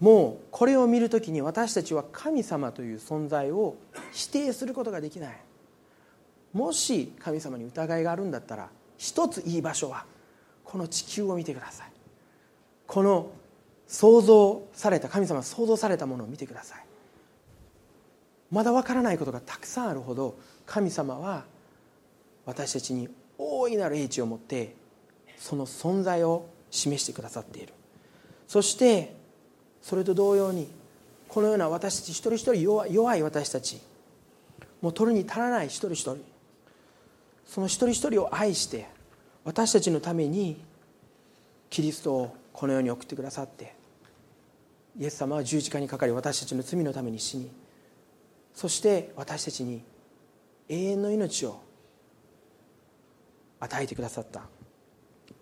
[0.00, 3.76] もうこれを見るときに私たちは神様という存在を
[4.12, 5.36] 否定することができない。
[6.52, 10.04] もし神様に疑いがあるんだったら一ついい場所は
[10.64, 11.90] この地球を見てください。
[12.86, 13.30] この
[13.86, 16.84] 創造された神様創造されたものを見てください。
[18.50, 21.44] まだわからないことがたくさんあるほど神様は
[22.44, 24.74] 私たちに大いなる英知を持って
[25.36, 27.72] その存在を示してくださっている。
[28.46, 29.14] そして
[29.86, 30.68] それと同様に
[31.28, 33.80] このような私たち一人一人弱弱い私たち
[34.82, 36.18] もう取るに足らない一人一人。
[37.46, 38.88] その一人一人を愛して
[39.44, 40.60] 私たちのために
[41.70, 43.76] キリストをこの世に送ってくださって
[44.98, 47.48] イエス様は十字架にかかり私たちの罪のために死に
[48.54, 49.84] そして私たちに
[50.68, 51.60] 永遠の命を
[53.60, 54.42] 与えてくださった。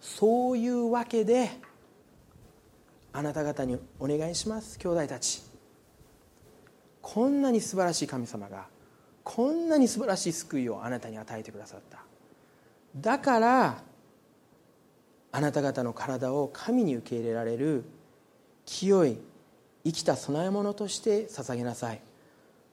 [0.02, 1.50] そういうわけで
[3.16, 4.76] あなた方にお願いします。
[4.76, 5.40] 兄弟たち。
[7.00, 8.66] こんなに素晴らしい神様が
[9.22, 12.02] こんなに素晴らしい救いをあなたに与えてくださった。
[12.96, 13.82] だから
[15.30, 17.84] あなた方の体を神に受け入れられる
[18.66, 19.18] 清い
[19.84, 22.00] 生きた供え物として捧げなさい。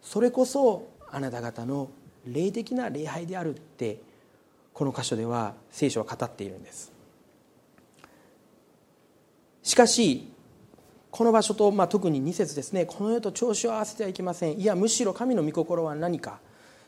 [0.02, 1.92] それこそあなた方の
[2.26, 4.02] 霊的な礼拝であるって
[4.74, 6.92] この箇所では聖書は語っているんです。
[9.62, 10.31] しかし
[11.12, 12.86] この場所と、まあ、特に2節ですね。
[12.86, 14.60] この世と調子を合わせてはいけません。
[14.60, 16.40] いやむしろ神の御心は何か。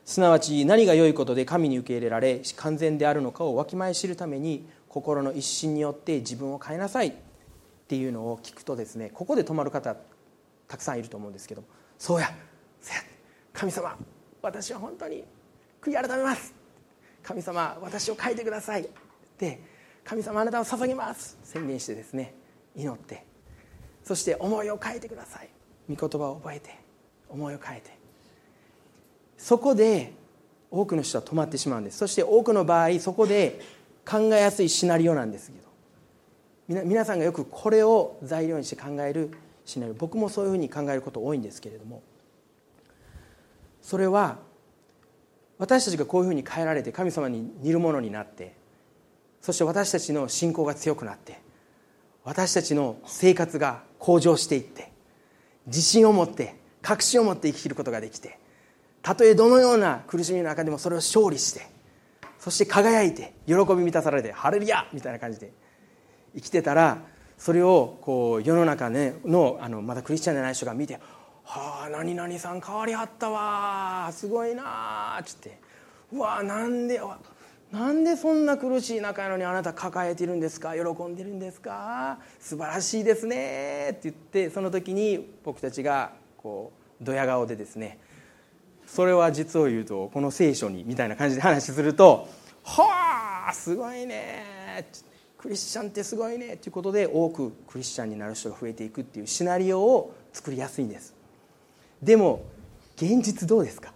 [0.06, 7.08] すなわち何が良いことで神に受け入れられ完全であるのかをわきまえ知るために心の一心によって自分を変えなさい。
[7.10, 7.14] っ
[7.88, 9.96] ていうのを聞くとですねここで止まる方
[10.70, 11.64] たくさんいると思うんですけど
[12.00, 12.32] そうや
[12.82, 13.02] そうや。
[13.52, 13.96] 神様
[14.42, 15.26] 私は本当に
[15.82, 16.54] 悔い改めます。
[17.22, 18.84] 神様私を変えてください。
[18.84, 18.88] っ
[19.38, 19.62] て
[20.06, 21.38] 神様あなたを捧げます。
[21.44, 22.34] 宣言してですね
[22.74, 23.33] 祈って。
[24.04, 25.50] そして思いを変えてください。
[25.90, 26.78] 御言葉を覚えて
[27.30, 27.92] 思いを変えて。
[29.38, 30.14] そこで
[30.72, 31.98] 多くの人は止まってしまうんです。
[31.98, 33.60] そして多くの場合そこで
[34.06, 35.64] 考えやすいシナリオなんですけど。
[36.86, 39.32] 皆さんがよくこれを材料にして考える
[39.66, 39.96] シナリオ。
[39.96, 42.02] 僕もそういうふうに考えること多いんですけれども。
[43.82, 44.40] それは
[45.60, 48.56] 私たちがこういうふうに変えられて神様に似るものになって
[49.42, 51.42] そして私たちの信仰が強くなって
[52.24, 54.92] 私たちの生活が向上していって
[55.68, 58.40] 自信を持って確信を持って生きることができて
[59.02, 61.68] たとえどのような苦しみの中でもそれを勝利して
[62.40, 65.52] そして輝いて喜び満たされて「ハレルヤ!」みたいな感じで
[66.36, 66.98] 生きてたら
[67.38, 71.00] それをこう世の中、ね、のあのまだクリスチャンじゃない人が見て
[71.44, 75.60] 「はあ何々さん変わりはったわすごいな」っつって
[76.12, 77.02] 「うわなんで
[77.74, 80.76] なんでそんな苦しい中やのにあなた抱えてるんですか？
[80.76, 82.20] 喜んでるんですか？
[82.40, 87.98] 素晴らしいですね」って言ってその時に僕たちがこうドヤ顔でですね
[88.86, 92.28] それは実を言うとこの聖書にみたいな感じで話すると
[92.64, 94.86] 「はあすごいね」
[95.40, 101.16] クリスチャンってすごいねということで多くクリスチャンになる人が増えていくっていうシナリオを作りやすいんです。
[102.04, 102.44] でも
[102.98, 103.94] 現実どうですか？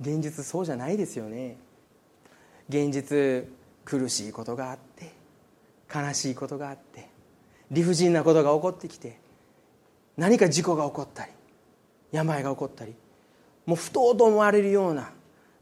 [0.00, 1.56] 現実そうじゃないですよね。
[2.68, 3.48] 現実
[3.84, 5.12] 苦しいことがあって
[5.92, 7.08] 悲しいことがあって
[7.70, 9.18] 理不尽なことが起こってきて
[10.16, 11.32] 何か事故が起こったり
[12.12, 12.94] 病が起こったり
[13.64, 15.10] もう不当と思われるような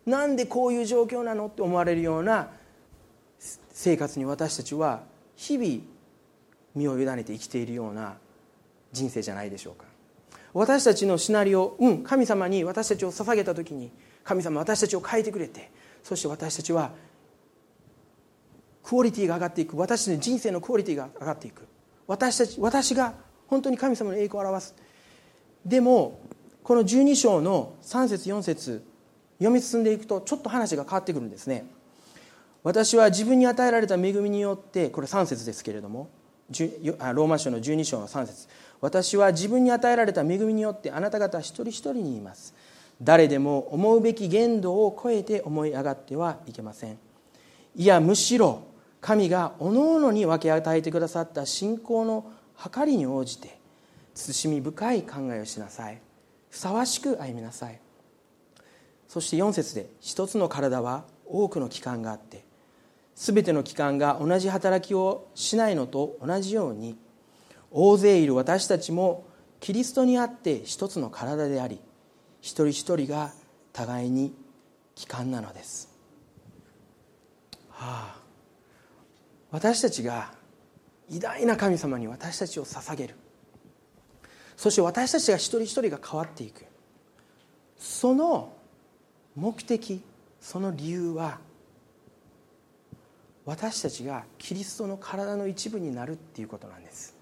[0.04, 2.48] なんでこういう状況なのって思われるような
[3.70, 5.02] 生活に私たちは
[5.36, 5.82] 日々
[6.74, 8.16] 身を委ねて生きているような
[8.92, 9.84] 人生じゃないでしょうか。
[10.54, 13.90] 私たちのシナリオうん神様に私たちを捧げた時に
[14.26, 15.70] 神様私たちを変えてくれて
[16.02, 16.90] そして私たちは
[18.82, 19.76] クオリティが上がっていく。
[19.76, 21.66] 私たちの人生のクオリティが上がっていく。
[22.06, 23.14] 私たち私が
[23.48, 24.74] 本当に神様の栄光を表す。
[25.64, 26.20] でも
[26.62, 28.84] この12章の3節4節
[29.38, 31.66] 読み進んでいくとちょっと話が変わってくるんですね。
[32.62, 36.08] 私は自分に与えられた恵みによってこれ3節ですけれども
[36.48, 38.48] ローマ書の12章の3節。
[38.80, 42.54] 私は自分に与えられた恵みによってあなた方一人一人に言います。
[43.02, 46.98] 誰でも思うべき限度を超えて思い上がってはいけません。
[47.74, 48.62] いやむしろ
[49.00, 52.32] 神がおのおのに分け与えてくださった信仰の
[52.72, 53.58] 計りに応じて
[54.14, 56.00] 慎み深い考えをしなさい。
[56.48, 57.78] ふさわしく歩みなさい。
[59.08, 62.44] そして4節で一つの体は多くの器官があって
[63.14, 66.96] 全ての器官が同じ働きをしないのと同じように
[67.70, 69.26] 大勢いる私たちも
[69.60, 71.80] キリストにあって一つの体であり
[72.46, 73.32] 一人一人が
[73.72, 74.32] 互いに
[74.94, 75.92] 帰還なのです、
[77.70, 78.20] はあ、
[79.50, 80.32] 私たちが
[81.10, 83.16] 偉大な神様に私たちを捧げる。
[84.56, 86.64] そして私たちが一人一人が変わっていく。
[87.76, 88.52] その
[89.34, 90.00] 目的
[90.40, 91.38] その理由は
[93.44, 97.16] 私たちがキリストの体の一部になるっていうことなんです。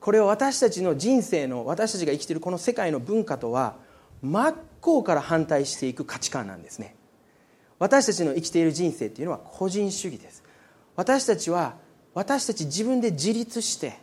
[0.00, 3.76] これは私たちの人生の私たちが生きているこの世界の文化とは
[4.22, 6.94] 真っ向から反対していく価値観なんですね。
[7.78, 10.44] 私たちの生きている人生っていうのは個人主義です。
[10.94, 11.74] 私たちは
[12.14, 13.98] 私たち自分で自立して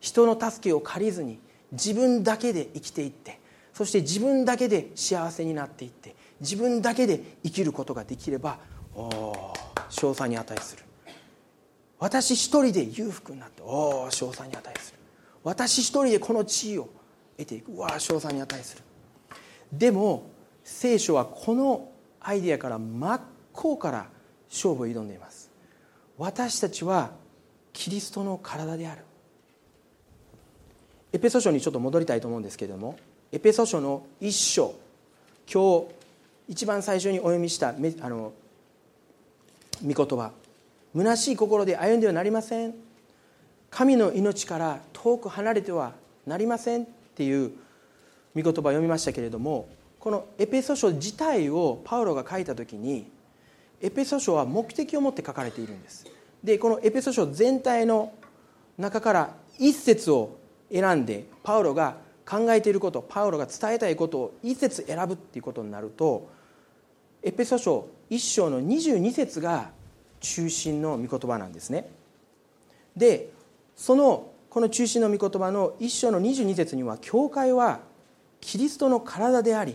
[0.00, 1.40] 人の助けを借りずに
[1.72, 3.40] 自分だけで生きていって
[3.72, 8.58] そして自分だけで幸せになっていって自分だけで生きることができれば
[8.94, 9.54] おお
[9.88, 10.84] 賞賛に値する。
[11.98, 14.98] 私一人で裕福になっておお賞賛に値する。
[15.42, 16.88] 私一人でこの地位を
[17.36, 17.72] 得ていく。
[17.72, 18.82] うわ賞賛に値する。
[19.72, 20.30] でも
[20.64, 23.20] 聖書はこのアイデアから真っ
[23.52, 24.06] 向から
[24.48, 25.50] 勝負を挑んでいます。
[26.18, 27.10] 私たちは
[27.72, 29.02] キリストの体である。
[31.12, 32.98] エペソ書にちょっと戻りたいと思うんですけれども
[33.32, 34.74] エペソ書の一章
[35.50, 35.94] 今日
[36.48, 37.72] 一番最初にお読みしたあ
[38.08, 38.32] の
[39.84, 40.32] 御言葉。
[40.94, 42.74] 虚しい心で歩んではなりません。
[43.70, 45.92] 神の命から遠く離れては
[46.26, 47.52] なりませんっていう
[48.36, 49.68] 御言葉を読みましたけれども
[49.98, 53.10] このエペソ書自体をパウロが書いた時に
[53.80, 56.06] エペソ書は目的を持って書かれているんです。
[56.44, 58.12] でこのエペソ書全体の
[58.78, 60.38] 中から一節を
[60.70, 66.28] 選んでパウロが考えていることパウロが伝えたいことを一節選ぶっていうことになると
[67.22, 69.70] エペソ書1章の22節が
[70.20, 71.88] 中心の御言葉なんですね。
[72.96, 73.30] で
[73.74, 77.80] そのこの中心の御言葉の1章の22節には教会は
[78.46, 79.74] キリストの体であり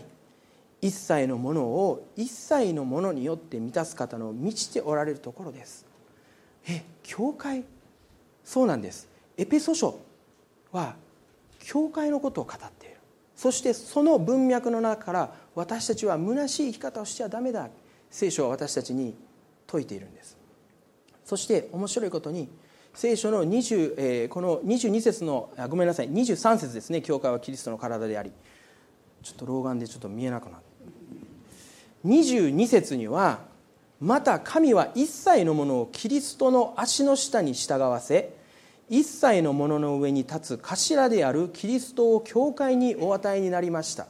[0.80, 5.84] 一切のものを一切のものによって満たす方の満ちておられるところです。
[6.66, 7.64] え教会？
[8.42, 9.10] そうなんです。
[9.36, 10.00] エペソ書
[10.72, 10.96] は
[11.58, 12.96] 教会のことを語っている。
[13.36, 17.68] そしてその文脈の中から私たちは虚しい生き方をしちゃダメだ。
[18.10, 19.14] 聖書は私たちに
[19.66, 20.38] 説いているんです。
[21.26, 22.48] そして面白いことに
[22.94, 26.08] 聖書の20、えー、この22節のあごめんなさい。
[26.08, 27.02] 23節ですね。
[27.02, 28.32] 教会はキリストの体であり。
[29.22, 30.62] ちょっと老眼でちょっと見えなくなる。
[32.04, 33.40] 22節には
[34.00, 38.34] また神は一切のものをキリストの足の下に従わせ
[38.88, 44.08] 一切のものの上に立つ頭であるキリストを教会にお与えになりました。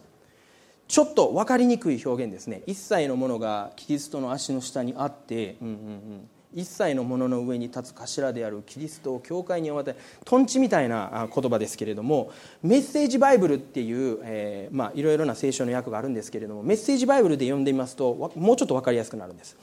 [0.88, 2.62] ちょっと分かりにくい表現ですね。
[2.66, 12.30] 一切のものがキリストの足の下にあって、うんうんうん、一切のものの上に立つ頭であるキリストを教会にお与えとんちみたいな言葉ですけれども
[12.62, 19.56] メッセージバイブルっていう、え、まあ、いろいろな聖書の訳があるんですけれどもメッセージバイブルで読んでみますともうちょっと分かりやすくなるんです。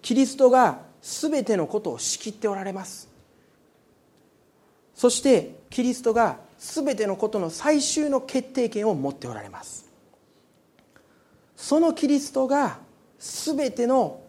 [0.00, 3.08] キリストが全てのことを仕切っておられます。
[4.94, 9.90] そしてキリストが全てのことの最終の決定権を持っておられます。
[11.56, 12.78] そのキリストが
[13.18, 14.21] 全ての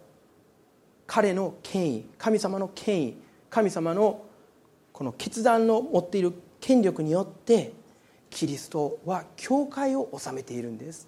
[1.07, 3.17] 彼の権威神様の権威
[3.49, 4.25] 神様の
[4.91, 7.73] この決断の持っている権力によって
[8.29, 11.07] キリストは教会を治めているんです。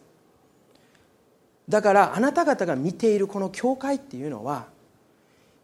[1.68, 4.68] だからあなた方が見ているこの教会っていうのは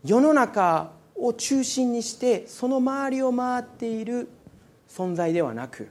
[0.04, 4.28] 世の中を中心にしてその周りを回っている
[4.90, 5.90] 存在ではなく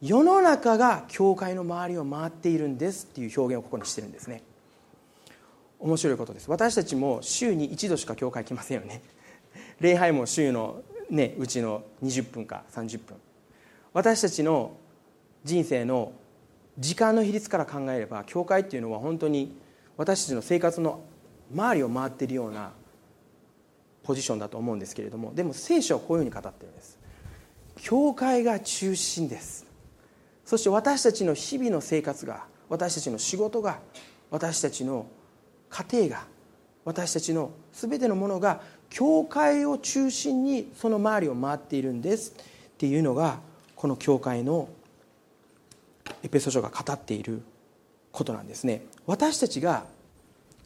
[0.00, 4.42] 世の中が教会の周りを回っているんですっていう表現をここにしてるんですね。
[5.78, 6.50] 面白いことです。
[6.50, 9.02] 私たちも週に一度しか教会来ませんよね。
[9.80, 13.16] 礼拝も週のねうちの20分か30分。
[13.92, 14.72] 私たちの
[15.44, 16.12] 人生の
[16.78, 19.56] 時間の比率から考えれば教会っていうのは本当に
[19.96, 21.00] 私たちの生活の
[21.52, 22.72] 周りを回っているような
[24.02, 26.98] ポジションだと思うんですけれどもでも聖書はこういうふうに語ってるんです。
[27.76, 29.66] 教会が中心です。
[30.44, 33.80] そして私たちの日々の生活が私たちの仕事が
[34.30, 35.06] 私たちの
[35.70, 36.24] 家庭が
[36.84, 38.60] 私たちの全てのものが
[38.90, 43.38] 教会を中心にその周りを回っているんですっていうのが
[43.76, 44.68] この教会の
[46.22, 47.42] エペソ書が語っている
[48.10, 48.82] ことなんですね。
[49.06, 49.84] 私たちが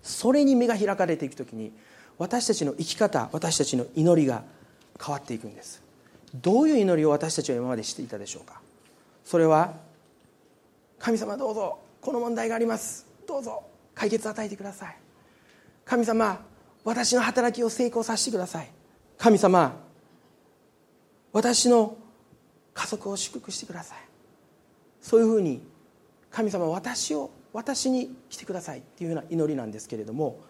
[0.02, 1.72] それに目が開かれていく時に
[2.18, 4.44] 私たちの生き方私たちの祈りが
[5.04, 5.82] 変わっていくんです。
[6.34, 8.60] どういう祈りを私たちは今までしていたでしょうか？
[9.24, 9.74] それは
[10.98, 13.04] 神様どうぞこの問題があります。
[13.26, 13.64] どうぞ。
[13.94, 14.96] 解決与えてください。
[15.84, 16.44] 神様
[16.84, 18.70] 私の働きを成功させてください。
[19.18, 19.76] 神様
[21.32, 21.96] 私の
[22.74, 23.98] 家族を祝福してください。
[25.00, 25.62] そういうふうに
[26.30, 28.78] 神様私を私に来てください。
[28.78, 30.40] っていうような祈りなんですけれども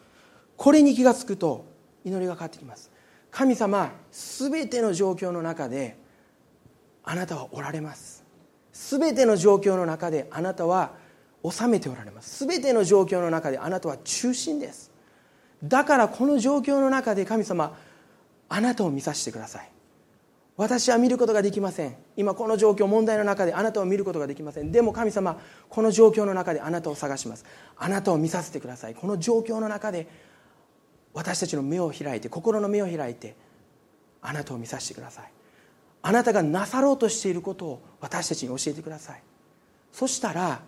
[0.57, 1.65] これに気が付くと
[2.05, 2.91] 祈りが変わってきます。
[3.31, 5.97] 神様全ての状況の中で
[7.03, 8.25] あなたはおられます。
[8.73, 10.93] 全ての状況の中であなたは
[11.49, 12.47] 治めておられます。
[12.47, 14.91] 全ての状況の中であなたは中心です。
[15.63, 17.77] だからこの状況の中で神様
[18.49, 19.69] あなたを見させてください。
[20.57, 21.97] 私は見ることができません。
[22.17, 24.71] 今この状況問題の中であなたを見ることができません。
[24.71, 27.45] でも神様この状況の中であなたを探します。
[27.77, 28.95] あなたを見させてください。
[28.95, 30.07] この状況の中で
[31.15, 33.35] 私たちの目を開いて心の目を開いて
[34.21, 35.33] あなたを見させてください。
[36.03, 39.23] あなたがなさろうとしていることを私たちに教えてください。
[39.91, 40.61] そしたら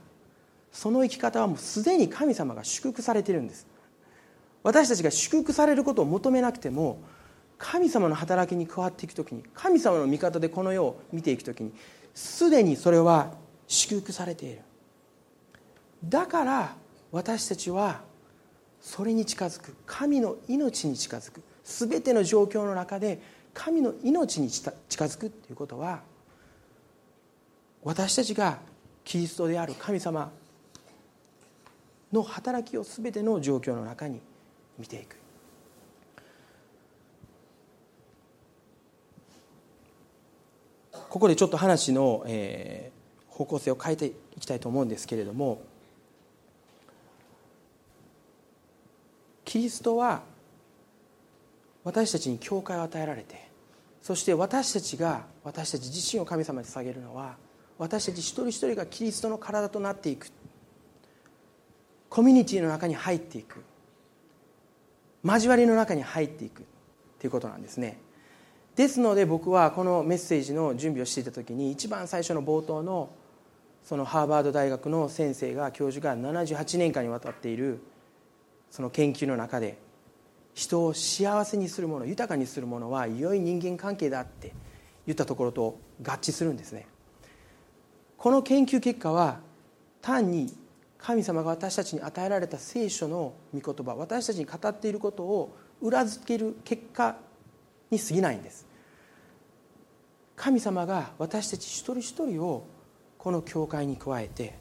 [0.75, 3.67] その生き方はもうすでに神様が祝福されているんです。
[4.65, 6.99] 私たちが祝福されることを求めなくても
[7.59, 11.73] 神様の働きに加わっていく時に神様の味方でこの世を見ていく時に
[12.13, 13.35] すでにそれは
[13.69, 14.63] 祝福されている。
[16.05, 16.75] だから
[17.13, 18.03] 私たちは
[18.81, 19.77] それに近づく。
[19.87, 21.41] 神の命に近づく。
[21.63, 23.23] 全ての状況の中で
[23.55, 26.01] 神の命に近づくっていうことは
[27.85, 28.59] 私たちが
[29.05, 30.31] キリストである神様
[32.15, 34.21] の働きを全ての状況の中に
[34.79, 35.17] 見ていく。
[41.11, 45.63] ここでちょっと話の、えー、方向性を変えていきたいと思うんですけれども
[49.45, 50.23] キリストは
[51.85, 53.49] 私たちに教会を与えられて
[54.03, 57.37] そして私たちが私たち自身を神様に捧げるのは
[57.79, 60.33] 私たち一人一人がキリストの体となっていく
[62.15, 63.65] コミュニティの中に入っていく。
[65.25, 66.63] 交わりの中に入っていく
[67.19, 67.99] ということなんですね。
[68.77, 73.11] ですので僕はこのメッセージの準備をしていた時に一番最初の冒頭の
[73.83, 77.81] そのハーバード大学の先生が教授が78年間にわたっている
[78.71, 79.77] その研究の中で
[80.55, 84.53] 人を幸せにするもの豊かにするものは良い人間関係だって
[85.05, 86.87] 言ったところと合致するんですね。
[88.17, 89.41] この研究結果は
[90.01, 90.64] 単に
[91.05, 97.17] 神様が私たちに与えられた聖書の御言葉私たちに語っていることを裏付ける結果
[97.91, 98.67] に過ぎないんです。
[100.35, 102.67] 神様が私たち一人一人を
[103.19, 104.59] この教会に加えて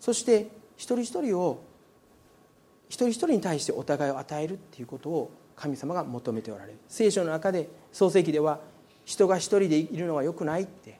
[0.00, 1.62] そして一人一人を
[2.88, 6.78] 一人一人に対してお互いを与えるっていうことを神様が求めておられる。
[6.88, 8.58] 聖書の中で創世記では
[9.04, 10.98] 人が一人でいるのはよくないって。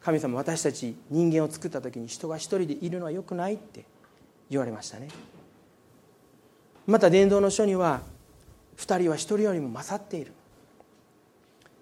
[0.00, 3.92] 神様私たち人間を作った時に人が一人でいるのはよくないって。
[4.54, 5.08] 言われましたね。
[6.86, 8.02] また伝道の書には
[8.76, 10.32] 2人は1人よりも勝っている。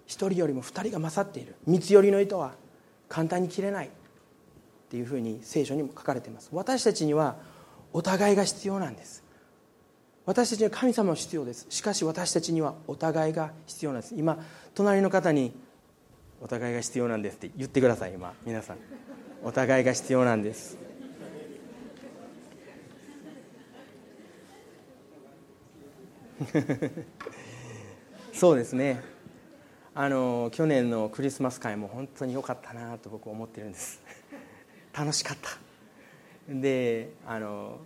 [0.07, 1.55] 1人よりも2人が勝っている。
[1.65, 2.53] 三つ寄りの糸は
[3.09, 3.87] 簡単に切れない。
[3.87, 3.89] っ
[4.89, 6.49] ていうふうに聖書にも書かれています。
[6.51, 7.35] 私たちには
[7.93, 9.23] お互いが必要なんです。
[10.25, 11.67] 私たちには神様も必要です。
[11.69, 14.15] しかし私たちにはお互いが必要なんです。
[14.15, 14.37] 今
[14.73, 15.53] 隣の方に
[16.41, 18.13] お互いが必要なんですって言ってください。
[18.13, 18.77] 今皆さん。
[19.43, 20.82] お互いが必要なんです。
[28.33, 29.01] そうですね。
[29.95, 34.01] あの去年のクリスマス会も本当に良かったなと僕は思ってるんです。
[34.91, 35.49] 楽しかった。
[36.49, 37.79] であの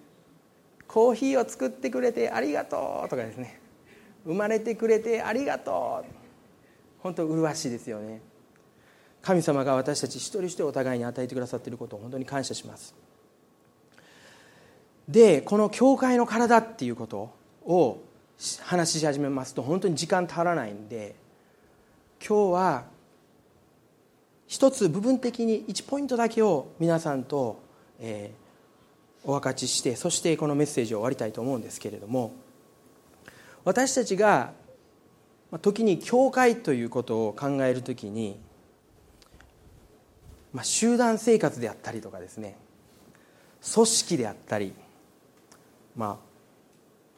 [0.88, 3.60] コーヒーを作ってくれてありがとうとかですね。
[4.26, 6.06] 生まれてくれてありがとう。
[7.00, 8.22] 本当麗しいですよね。
[9.22, 12.96] 神様が私たち一人一人お互いに与えてくださっていることを本当に感謝します。
[15.08, 17.32] でこの教会の体っていうこと
[17.66, 18.02] を
[18.62, 21.16] 話し始めますと本当に時間足らないんで
[22.26, 22.84] 今日は
[24.46, 27.60] 一つ部分的に1ポイントだけを皆さんと、
[28.00, 32.34] えー、お分かちしてそしてこのメッセージを終わりたいと思うんですけれども
[33.66, 34.54] 私たちが
[35.62, 38.40] 時に教会ということを考える時に、
[40.54, 42.58] まあ、集団生活であったりとかですね
[43.74, 44.74] 組織であったり
[45.96, 46.20] ま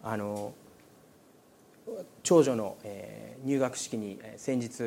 [0.02, 0.54] ああの
[2.24, 2.78] 長女の
[3.44, 4.84] 入学式に先日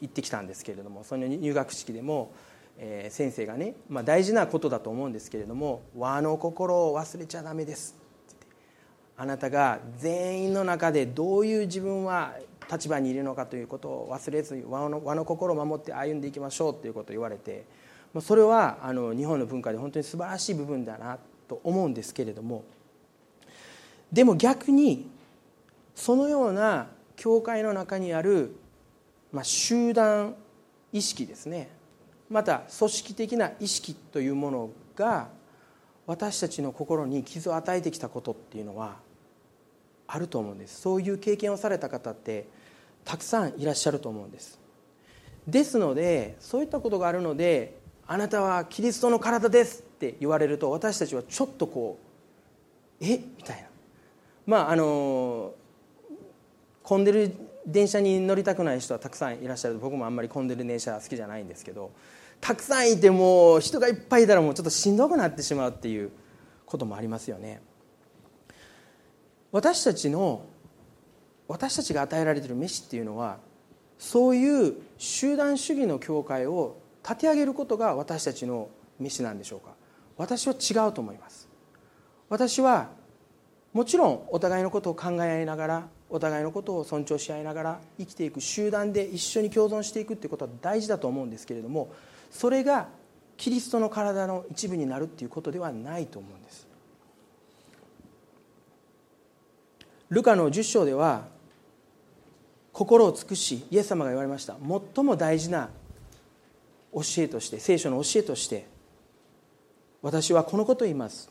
[0.00, 2.32] 行ってきたんですけれどもその入学式でも
[2.78, 7.96] えー、先生がね、まあ、大事なことだと思うんですけれども「和の心を忘れちゃダメです」
[9.16, 12.34] あなたが全員の中でどういう自分は
[12.70, 17.64] 立場にいるのかということを忘れずに和の和の心を守って歩んでいきましょうということを言われて
[18.20, 22.64] それはあの日本の文化で本当に素晴らしい部分だなと思うんですけれども
[24.10, 25.10] でも逆に
[25.94, 28.54] そのような教会の中にある、
[29.32, 30.34] まあ、集団
[30.92, 31.70] 意識ですね。
[32.30, 35.28] また組織的な意識というものが
[36.06, 38.96] 私たちの心に傷を与えてきたことっていうのは
[40.06, 40.80] あると思うんです。
[40.80, 42.46] そういう経験をされた方って
[43.04, 44.58] たくさんいらっしゃると思うんです。
[45.46, 51.98] ですのでそういったことがあるのであなたはキリストの体ですって言われると私たちはちょっとこ
[53.00, 53.18] うえ？
[53.18, 53.68] みたいな。
[54.46, 55.54] まああの
[56.82, 57.34] 混んでる
[57.66, 59.78] 電車に乗りたくない人はたくさんいらっしゃる。
[59.78, 61.92] 僕もあんまり混んでる電車好きじゃないんですけど
[62.40, 66.10] たくさんいても人がいっぱいいたらもうちょっとしんどくなってしまうっていう
[66.66, 67.60] こともありますよね。
[69.52, 70.44] 私たちの
[71.46, 73.38] 私たちが与えられている飯っていうのは
[73.98, 78.68] そういう集団主義の教会を立て上げることが私たちの
[78.98, 79.74] 飯なんでしょうか。
[80.16, 81.48] 私は違うと思います。
[82.28, 82.88] 私は
[83.72, 91.90] もちろんお互いのことを考え合いながらお互いのことを尊重し合いながら生きていく集団で一緒に共存していくっていうことは大事だと思うんですけれども
[92.30, 92.88] それが
[93.38, 96.68] キリストの体の一部になるっていうことではないと思うんです。
[100.10, 101.24] ルカの10章では
[102.74, 104.56] 心を尽くしイエス様が言われました
[104.94, 105.70] 最も大事な
[106.92, 108.66] 教えとして聖書の教えとして
[110.02, 111.30] 私はこのことを言います。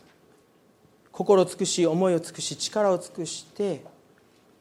[1.11, 3.83] 心を尽くし思いを尽くし力を尽くして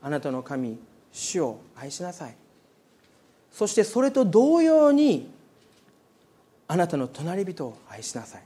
[0.02, 0.78] あなたの神
[1.12, 2.36] 主を愛しなさい。
[3.52, 5.30] そしてそれと同様に
[6.68, 8.42] あなたの隣人を愛しなさい。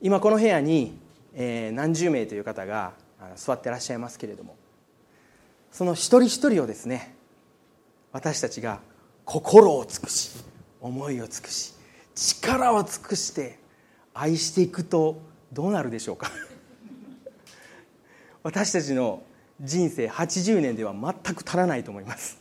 [0.00, 0.98] 今この部屋に、
[1.34, 2.94] え、何十名という方が
[3.36, 4.56] 座ってらっしゃいますけれども
[5.70, 7.14] その一人一人をですね
[8.12, 8.80] 私たちが
[9.24, 10.32] 心を尽くし
[10.80, 11.74] 思いを尽くし
[12.14, 13.58] 力を尽くして
[14.12, 16.30] 愛していくとどうなるでしょうか。
[18.42, 19.22] 私たちの
[19.60, 22.40] 人生80年では全く足らないと思います。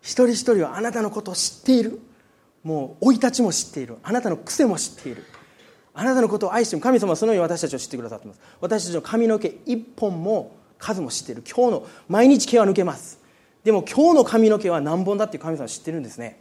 [0.00, 2.00] 一人一人はあなたのことを知っている。
[2.64, 3.96] もう生い立ちも知っている。
[4.02, 5.24] あなたの癖も知っている。
[5.94, 8.40] あなたのことを愛しても神様はそのように私たちを知ってくださっています。
[8.60, 11.42] 私たちの髪の毛一本も数も知っている。
[11.42, 13.20] 今日の毎日毛は抜けます。
[13.62, 16.40] でも今日の髪の毛は何本だって神様は知ってるんですね。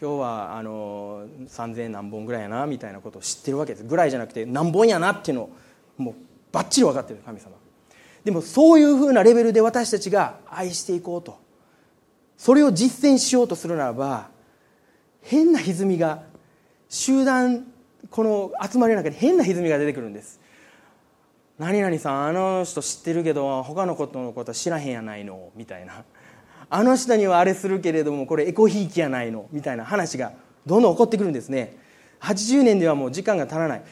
[0.00, 3.84] 今日はあの3000何本ぐらいやなみたいなことを知ってるわけです。
[3.84, 5.50] ぐらいじゃなくて何本やなっていうのを
[5.96, 6.14] もう
[6.52, 7.52] バッチリ分かってる神様。
[8.26, 11.38] でもそういうふうなレベルで私たちが愛していこうと。
[12.36, 14.30] それを実践しようとするならば
[15.22, 16.24] 変な歪みが
[16.88, 17.64] 集団
[18.10, 20.40] この集まりの中に変な歪みが出てくるんです。
[21.56, 26.02] 何々さんあの人知ってるけど他のことのことは知らへんやないのみたいな。
[26.68, 30.32] あの人にはあれするけれどもこれエコひいきやないのみたいな話が
[30.66, 31.78] どんどん起こってくるんですね。
[32.22, 33.82] 80年ではもう時間が足らない。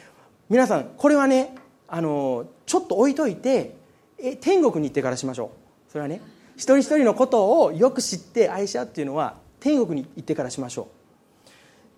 [0.51, 1.55] 皆さんこれはね
[1.87, 3.84] あのちょっと置いといて
[4.19, 5.51] え天国に行ってからしましょ
[5.89, 5.93] う。
[5.93, 6.21] それはね
[6.57, 10.89] 一人一人のことをよく知って愛し合うっていうのは天国に行ってからしましょ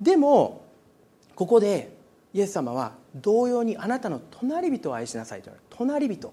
[0.01, 0.05] う。
[0.05, 0.65] でも
[1.35, 1.95] ここで
[2.33, 5.77] イエス様は同様にあなたの隣人を愛しなさいと言われる。
[5.77, 6.33] 隣人。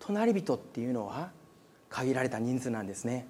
[0.00, 1.30] 隣人っていうのは
[1.88, 3.26] 限られた人数なんですね。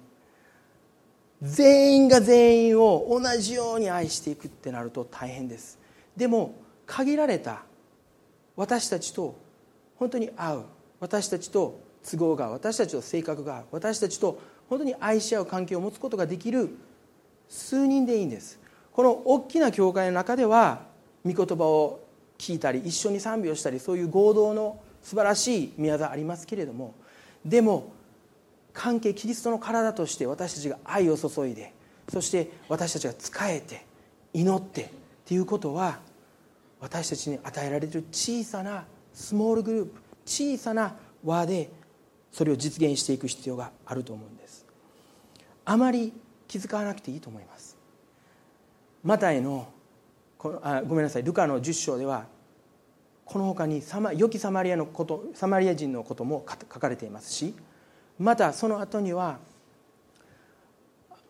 [1.41, 5.77] 全員が全員を同じように愛していくってなると大変です。
[6.15, 6.55] でも
[6.85, 7.63] 限られた
[8.55, 9.35] 私たちと
[9.97, 10.65] 本当に合う。
[11.03, 14.39] 私たちと都合が私たちと性格が私たちと
[14.69, 16.77] 本当に愛し合う関係を持つことができる
[17.49, 18.57] 数人でいいんです。
[18.93, 20.83] この大きな教会の中では
[21.25, 21.99] 御言葉を
[22.37, 26.95] 聞いたり一緒に賛美をしたりそういう合同の素晴らしい宮座ありますけれども
[27.43, 27.91] でも
[28.71, 31.73] 関係キリストの体として私たちが愛を注いで
[32.07, 33.85] そして私たちが仕えて
[34.33, 34.87] 祈ってっ
[35.25, 35.99] ていうことは
[36.79, 41.69] 私たちに与えられてる小さなスモールグループ小さな輪で
[42.31, 44.65] それを実現していく必要があると思うんです。
[45.65, 46.13] あまり
[46.47, 47.77] 気づかなくていいと思います。
[49.03, 49.67] マタイの
[50.37, 51.23] このあごめんなさい。
[51.23, 52.25] ルカの10章では
[53.25, 57.55] この他にサマ良きサマリアのことサマリア人のことも書かれていますし
[58.19, 59.39] またその後には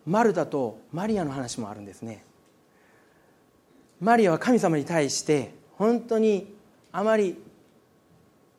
[0.06, 2.24] マルタとマリアの話もあるんですね。
[4.00, 6.54] マリアは神様に対して本当に
[6.92, 7.42] あまり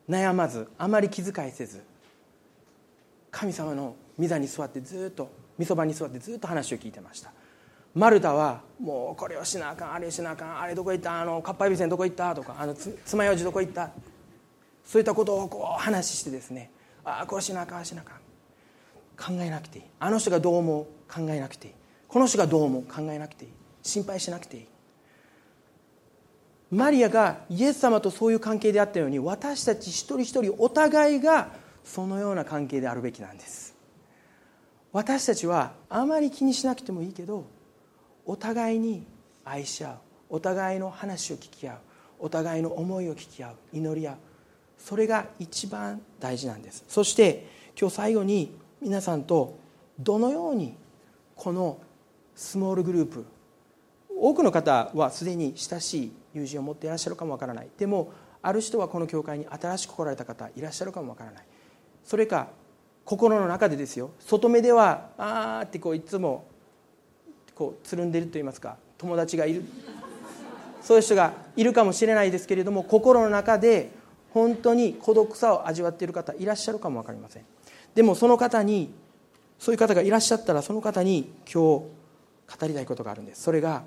[0.10, 1.84] 悩まずあまり気遣いせず
[3.32, 7.32] 神様の御座に座ってずっと御そばに座ってずっと話を聞いてました。
[7.93, 13.91] マルタはもうこれをしなあかんあれしなあかんあれどこ行ったあのかっぱえびせんどこ行ったとかあのつ爪楊枝どこ行った
[14.86, 16.72] そういったことをこう話してですね
[17.06, 18.18] ああこうしなあかんあしなあかん。
[19.18, 19.86] 考えなくていい。
[19.99, 20.86] あの人がどう思う？
[21.10, 21.74] 考えなくていい。
[22.10, 22.84] この人がどう思う？
[22.84, 23.51] 考えなくていい。
[23.82, 24.68] 心配しなくていい。
[26.76, 31.49] マリアがイエス様とそういう関係であったように私たち一人一人お互いが
[31.84, 33.76] そのような関係であるべきなんです。
[34.91, 37.45] 私たちはあまり気にしなくてもいいけど
[38.26, 39.05] お互いに
[39.43, 39.97] 愛し合う。
[40.30, 41.78] お互いの話を聞き合う。
[42.19, 43.55] お互いの思いを聞き合う。
[43.73, 44.15] 祈り合う。
[44.78, 46.84] それが一番大事なんです。
[46.88, 47.47] そして
[47.80, 49.57] 今日最後に皆さんと
[49.99, 50.76] どのように
[51.36, 51.78] この
[52.36, 53.26] スモールグループ
[54.26, 57.67] 多くの方はすでに親しい友人を持っていらっしゃるかもわからない。
[57.78, 58.11] でも
[58.41, 61.45] ある人はこの教会に新しく来られた方いらっしゃるかもわからない。
[62.03, 62.47] それか
[63.03, 64.09] 心の中でですよ。
[64.19, 66.47] 外目ではああってこういつも
[67.53, 68.78] こうつるんでると言いますか。
[68.97, 69.63] 友達がいる。
[70.82, 73.91] そういう人がいるかもしれないですけれども心の中で
[74.32, 77.43] 本当に孤独さを味わっている方いらっしゃるかも分かりません。
[77.93, 78.91] でもその方に
[79.59, 83.43] そういう方がいらっしゃったらその方に今日語りたいことがあるんです。
[83.43, 83.84] それが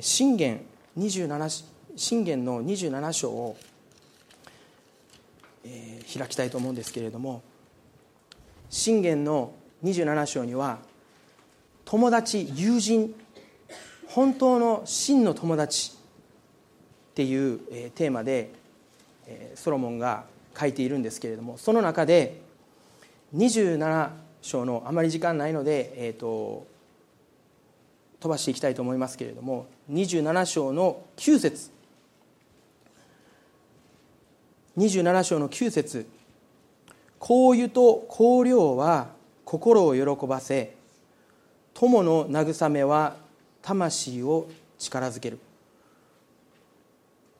[0.00, 0.60] 信玄
[0.98, 1.64] 27
[1.96, 3.56] 信玄の27章を
[6.12, 7.42] 開きたいと思うんですけれども
[8.70, 9.52] 信玄の
[9.84, 10.78] 27章には
[11.84, 13.14] 友達友人
[14.08, 17.58] 本当の真の友達っていう
[17.90, 18.50] テーマで
[19.54, 20.24] ソロモンが
[20.58, 22.40] 書いているんですけれどもその中で
[23.36, 24.10] 27
[24.42, 26.66] 章のあまり時間ないので、えーと、
[28.20, 31.70] 飛ばしていきたいと思いますけれども27章の9節。
[34.76, 36.06] 27章の9節。
[37.20, 39.08] 香油と香料は
[39.44, 40.76] 心を喜ばせ
[41.74, 43.16] 友の慰めは
[43.62, 44.48] 魂を
[44.78, 45.38] 力づける。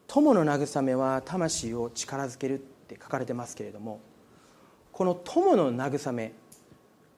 [0.08, 4.00] 友の慰めは魂を力づけるって書かれてますけれども
[4.90, 6.32] この友の慰め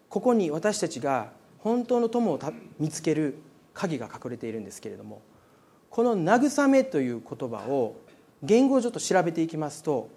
[0.09, 1.31] ここに私たちが
[1.61, 2.41] 本当の友を
[2.81, 3.37] 見つける
[3.75, 5.23] 鍵が隠れているんですけれども
[5.91, 7.97] この慰めという言葉を
[8.43, 10.09] 言語をちょっと調べていきますと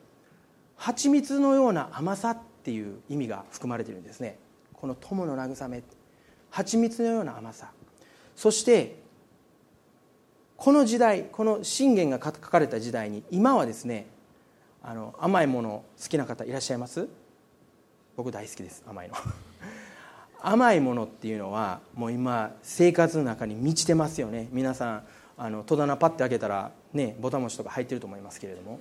[0.75, 4.37] 蜂蜜のような甘さっていう意味が含まれているんですね。
[4.73, 5.83] この友の慰め。
[6.49, 7.71] 蜂蜜のような甘さ。
[8.35, 9.01] そして
[10.57, 14.07] この時代この信玄が書かれた時代に今はですね
[14.81, 17.07] あの甘いもの好きな方いらっしゃいます？
[18.15, 19.15] 僕大好きです甘いの。
[20.45, 24.49] 甘いものっていうのはもう今生活の中に満ちてますよね。
[24.51, 25.03] 皆さん
[25.37, 28.79] あの戸棚パッて開けたらねボタン持ちとか入ってると思いますけれども。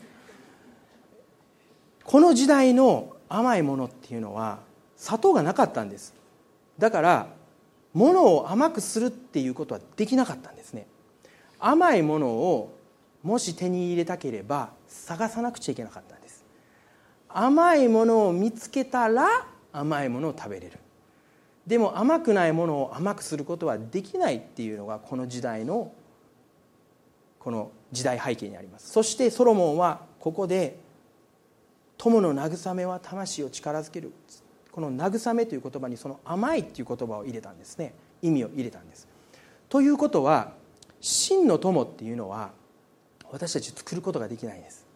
[2.05, 4.59] この時代の甘いものっていうのは
[4.97, 6.15] 砂糖がなかったんです。
[6.79, 7.29] だから
[7.95, 10.89] 物を甘くするっていうことはできなかったんですね。
[11.61, 12.77] 甘いものを
[13.23, 16.45] もし手に入れたければ探さなくちゃいけなかったんです。
[17.29, 20.82] 甘いものを見つけたら甘いものを食べれる。
[21.67, 25.93] でも甘くないものを甘くすることはできないっていうのがこの時代の
[27.39, 28.91] この時代背景にあります。
[28.91, 30.79] そしてソロモンはここで
[31.99, 34.13] 「友の慰めは魂を力づける」
[34.73, 37.95] この「慰め」という言葉にその「甘い」っていう言葉を入れたんですね。
[38.23, 39.09] 意味を入れたんです。
[39.69, 40.53] ということは
[41.01, 42.53] 真の友っていうのは
[43.31, 44.87] 私たち作ることができないです。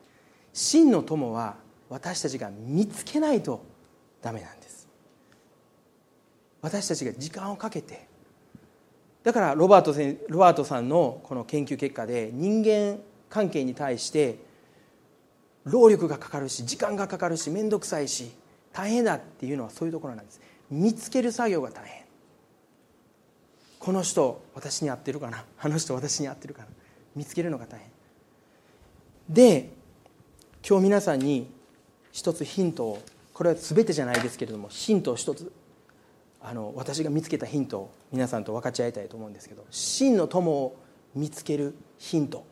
[0.52, 1.56] 真の友は
[1.88, 3.62] 私たちが見つけないと
[4.22, 4.55] ダメなんです。
[6.66, 8.08] 私たちが時間をかけて。
[9.22, 9.94] だからロバート
[10.28, 12.98] ロバートさんのこの研究結果で人間
[13.28, 14.40] 関係に対して
[15.62, 18.32] 労力がかかるし時間がかかるし面倒くさいし
[18.72, 20.40] 大変だっていうのはそういうところなんです。
[20.68, 22.04] 見つける作業が大変。
[23.78, 25.44] この人私に合ってるかな？
[25.60, 26.68] あの人私に合ってるかな？
[27.14, 27.88] 見つけるのが大変。
[29.28, 29.70] で
[30.68, 31.48] 今日皆さんに
[32.10, 33.02] 一つヒントを
[33.32, 35.52] これは全てじゃないですけれどもヒントを一つ
[36.48, 40.76] あの私が見つけたヒントを皆さんと分かち合いたいと思うんですけど真の友を
[41.12, 42.46] 見つけるヒント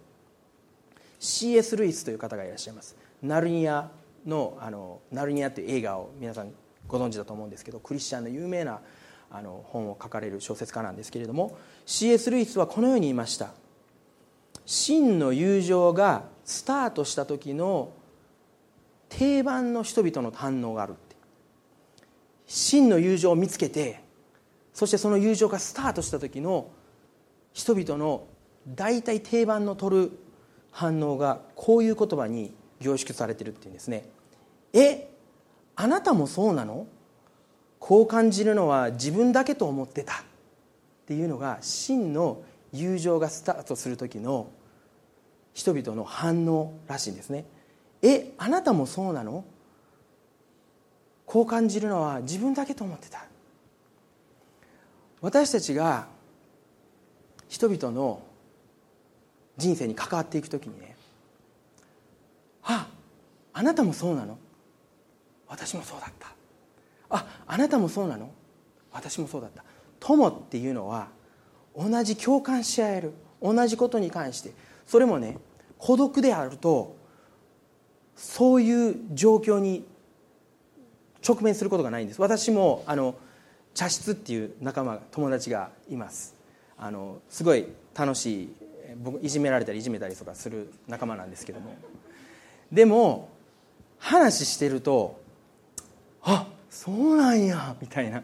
[1.21, 1.77] C.S.
[1.77, 3.89] ルイスという方がいらっしゃいますナルニア
[4.27, 6.51] のあのナルニアという映画を皆さん
[6.89, 8.81] ご存知だと思うんですけどクリスチャンの有名な
[9.31, 12.33] あの本を書かれる小説家なんですけれども C.S.
[12.33, 13.53] ルイスはこのように言いました
[14.67, 17.93] 真の友情がスタートした時の
[19.09, 21.14] 定番の人々の反応があるって
[22.47, 24.01] 真の友情を見つけて
[24.73, 26.71] そしてその友情がスタートした時の
[27.53, 28.27] 人々の
[28.67, 30.11] 大体定番の取る
[30.71, 34.09] 反応がこういう言葉に凝縮されてるっていうんですね。
[34.73, 35.09] え
[35.77, 36.87] あなたもそうなの？
[37.79, 40.15] こう感じるのは自分だけと思ってた。
[40.15, 40.17] っ
[41.07, 42.43] ていうのが真の
[42.73, 44.51] 友情がスタートする時の
[45.53, 47.45] 人々の反応らしいんですね。
[48.03, 49.45] えあなたもそうなの？
[51.27, 53.25] こう感じるのは自分だけと思ってた。
[55.21, 56.07] 私たちが
[57.49, 58.23] 人々の
[59.57, 60.97] 人生に関わっていく時にね
[62.63, 62.89] あ
[63.53, 64.37] あなたもそうなの？
[65.49, 66.29] 私もそうだった
[67.09, 68.31] ああなたもそうなの？
[68.93, 69.65] 私もそうだった
[70.01, 71.09] 友っていうのは
[71.75, 74.53] 同じ共感し合える同じことに関して
[74.87, 75.39] それもね
[75.79, 76.97] 孤独であると
[78.17, 79.87] そういう状況に
[81.27, 82.21] 直面することがないんです。
[82.21, 83.15] 私もあの
[83.75, 86.35] 茶室っていう仲間友達がいます。
[86.79, 88.49] あのすごい楽しい
[89.03, 91.75] 僕いじめられたりいじめたりとかする仲間なんですけども。
[92.71, 93.29] でも
[93.99, 95.21] 話してると
[96.23, 98.23] あそうなんやみたいな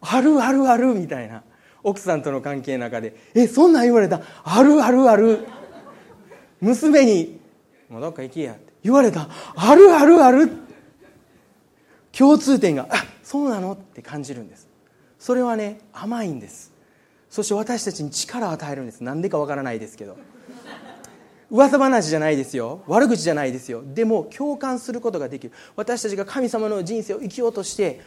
[0.00, 1.42] あるあるあるみたいな。
[1.84, 4.20] 奥さんとの関係の中で「えそんなん言われた？
[4.44, 5.40] あるあるある」
[6.62, 7.40] 娘に
[7.90, 10.48] 「もうどっか行きや」って言われた「あるあるある」
[12.16, 13.72] 共通点があそうなの？
[13.72, 14.68] って感じるんです。
[15.18, 16.72] それはね甘いんです。
[17.30, 19.02] そして私たちに力を与えるんです。
[19.02, 20.16] なんでかわからないですけど。
[21.50, 22.82] 噂話じゃないですよ。
[22.86, 23.82] 悪口じゃないですよ。
[23.84, 25.52] でも共感することができる。
[25.76, 28.00] 私たちが神様の人生を生きようとして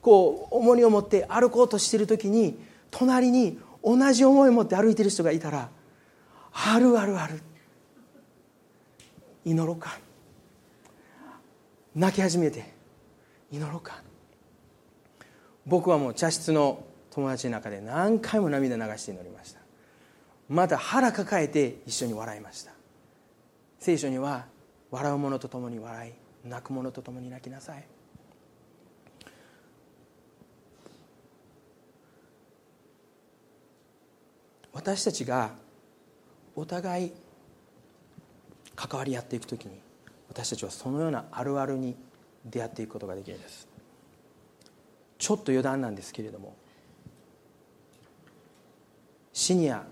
[0.00, 2.58] こう重荷を持って歩こうとしている時に
[2.90, 5.68] 隣に同じ思いを持って歩いてる人がいたら
[6.52, 7.42] あるあるある。
[9.44, 9.98] 祈ろうか。
[11.94, 12.71] 泣き始めて。
[13.52, 14.02] 祈ろうか。
[15.66, 19.60] 僕はもう茶室の友達の中で何回も涙流して祈りました。
[20.48, 22.72] また腹抱えて一緒に笑いました。
[23.78, 24.46] 聖書には
[24.90, 26.12] 笑う者と共に笑い
[26.48, 27.84] 泣く者と共に泣きなさい。
[34.72, 35.50] 私たちが
[36.56, 37.12] お互い
[38.74, 39.78] 関わり合っていく時に
[40.28, 41.94] 私たちはそのようなあるあるに
[42.44, 43.68] 出会っていくことができるんです。
[45.18, 46.56] ちょっと余談なんですけれども
[49.32, 49.84] シニア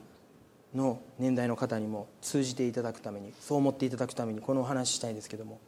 [0.74, 5.61] の年代の方にも通じていただくためにそう思っていただくためにこのお話したいんですけども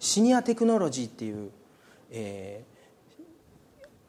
[0.00, 1.50] シニアテクノロジーっていう、
[2.10, 2.62] え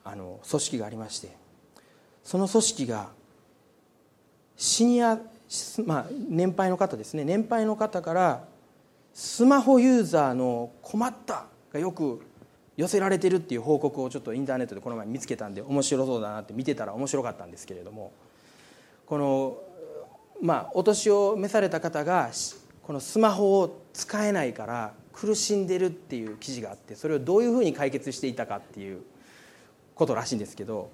[0.04, 1.36] ー、あの組織がありまして
[2.24, 3.10] その組織が
[4.58, 5.18] シニア、
[5.86, 7.24] まあ、年配の方ですね。
[7.24, 8.44] 年配の方から
[9.14, 12.22] スマホユーザーの困ったがよく
[12.78, 18.12] 寄せられてるっていう報告をちょっとインターネットでこの前見つけたんで面白そうだなって見てたら面白かったんですけれども
[19.06, 19.58] この
[20.42, 22.30] まあお年を召された方が
[22.84, 29.02] このスマホを使えないから苦しんでるっていう記事があってそれをどういうふうに解決していたかっていう
[29.96, 30.92] ことらしいんですけど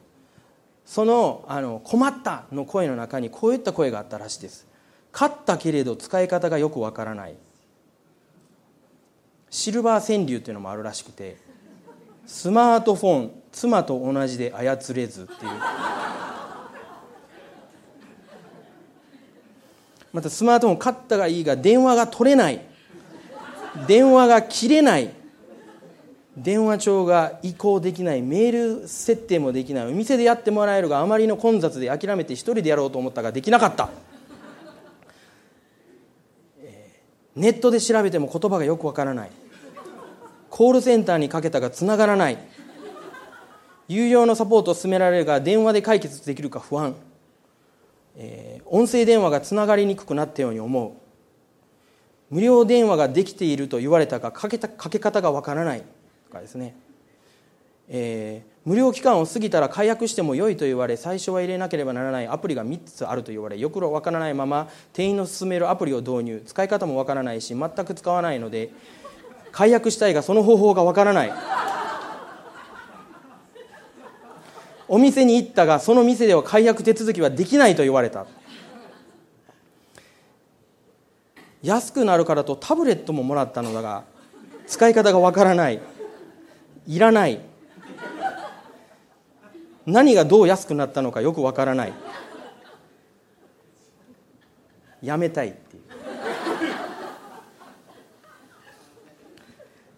[0.85, 4.67] そのあの困ったの声の中にこういった声があったらしいです。
[5.13, 7.35] 勝ったけれど使い方がよくわからない。
[9.53, 11.37] シルバー川柳っていうのもあるらしくて
[12.25, 15.51] スマートフォン妻と同じで操れずっていう。
[20.11, 22.61] またスマートフォン買ったがいいが電話が取れない。
[23.87, 25.11] 電話が切れない。
[26.35, 28.23] 電話帳が移行できない。
[28.23, 29.87] メール設定もできない。
[29.87, 33.91] お店でやってもらえるがあまりの混雑で諦めて一人でやろうと思ったができなかった。
[37.35, 39.42] ネットで調べても言葉がよくわからない。
[40.55, 42.37] コールセンターにかけたがつながらない。
[43.87, 46.95] 有料のサポートを進められるが電話で解決できるか不安、
[48.15, 50.91] えー、音声電話がつながりにくくなったように思う。
[52.29, 55.81] 無料電話ができていると言われたがかけたかけ方がわからない。
[56.27, 56.75] とかですね、
[57.89, 62.27] えー、無料期間を過ぎたら解約しても良いと言われ最初は入れなければならない。
[62.27, 66.43] アプリが3つあると言われよくわからないまま店員の勧めるアプリを導入。
[66.45, 68.69] 使い方もわからないし全く使わないので
[69.53, 71.33] 解約したいがその方法がわからない。
[74.89, 78.25] お店に行ったがその店では解約手続きはできないと言われた。
[81.61, 84.03] 安くなるからとタブレットももらったのだが
[84.67, 85.79] 使い方がわからない。
[86.87, 87.39] いらない。
[89.85, 91.93] 何がどう安くなったのかよくわからない。
[95.03, 95.82] やめたいっていう。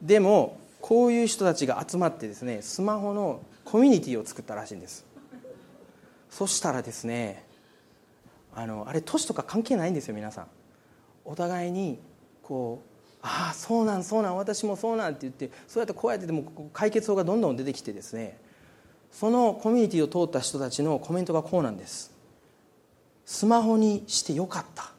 [0.05, 5.03] でもこういう人たちが集まってですねスマホのコミュニティを作ったらしいんです。
[6.29, 7.43] そしたらですね
[8.53, 10.47] あのあれ年とか関係ないんですよ皆さん。
[11.25, 11.99] お互いに
[12.43, 18.37] こうああそうなんそうなん私もそうなんって言ってそうやってこうやってでも解決法がどんどん出てきてですね
[19.11, 22.13] そのコミュニティを通った人たちのコメントがこうなんです。
[23.25, 24.94] スマホにしてよかった。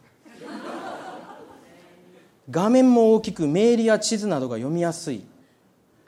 [2.51, 5.25] 画面も大きくメールや地図などが読みやすい。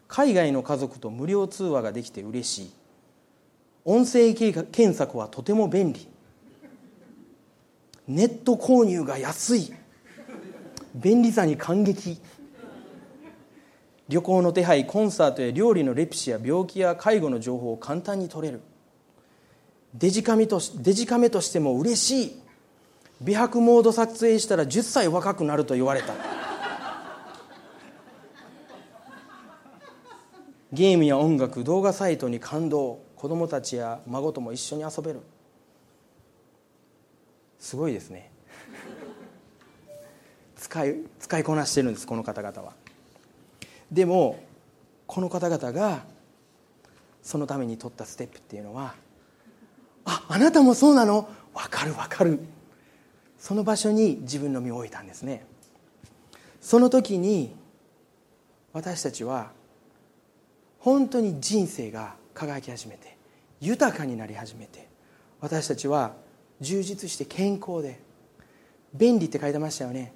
[0.07, 2.73] 海外の家族と無料通話ができて嬉しい。
[3.85, 6.09] 音声検索はとても便利。
[8.07, 9.73] ネット購入が安い。
[10.95, 12.19] 便利さに感激。
[14.09, 18.63] 旅行の手配コンサートや料理のレプシや病気や介護の情報を簡単に取れる。
[19.95, 22.43] デジカメとデジカメとしても嬉しい。
[23.21, 26.15] 美白モード撮影したら10歳若くなると言われた。
[30.73, 33.01] ゲームや音楽動画サイトに感動。
[33.17, 35.21] 子供たちや孫とも一緒に遊べる。
[37.59, 38.31] すごいですね。
[40.57, 42.75] 使い使いこなしてるんですこの方々は。
[43.91, 44.39] でも
[45.07, 46.05] この方々が
[47.23, 48.95] そのために取ったステップっていうのは
[50.05, 52.39] ああなたもそうなの分かる分かる。
[53.39, 55.45] その場所に自分の身を置いたんですね。
[56.61, 57.55] その時に
[58.73, 59.53] 私たちは
[60.81, 63.17] 本当に人生が輝き始めて
[63.61, 64.89] 豊かになり始めて
[65.41, 66.15] 私たちは
[66.61, 68.01] 充実して健康で
[68.95, 70.13] 便利って書いてましたよね。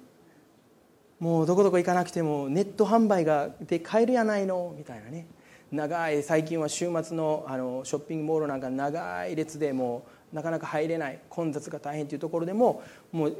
[1.19, 5.27] もうどこどこ行かなくてもネット販売がで買えるやないのみたいなね。
[5.71, 13.37] 長い最近は週末のあのショッピングモールなんか長い列でもうなかなか入れない混雑が大変というところでももう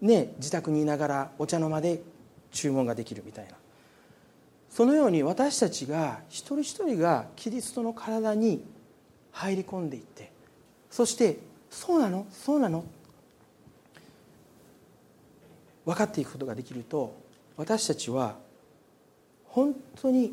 [0.00, 2.02] ね自宅にいながらお茶の間で
[2.50, 3.52] 注文ができるみたいな。
[4.70, 8.64] そのように私たちが一人一人がキリストの体に
[9.30, 10.32] 入り込んでいって
[10.90, 11.38] そして
[11.70, 12.26] そうなの？
[12.30, 12.82] そうなの？
[15.84, 17.14] 分かっていくことができると
[17.58, 18.36] 私たちは
[19.48, 20.32] 本当に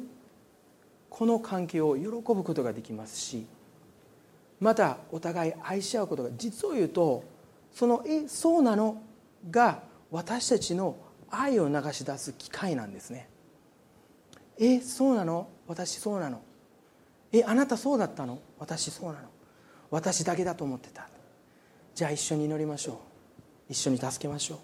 [1.10, 3.46] この関係を喜ぶことができますし
[4.60, 7.24] またお互い愛し合うことが実を言うと
[7.74, 9.02] その「えそうなの?」
[9.50, 10.98] が私たちの
[11.30, 13.30] 愛を流し出す機会なんですね。
[14.58, 15.48] えそうなの？
[15.68, 16.42] 私そうなの？
[17.32, 18.40] えあなたそうだったの？
[18.58, 19.30] 私そうなの？
[19.92, 21.08] 私だけだと思ってた。
[21.96, 22.96] じゃあ一緒に祈りましょう。
[23.70, 24.58] 一緒に助けましょう。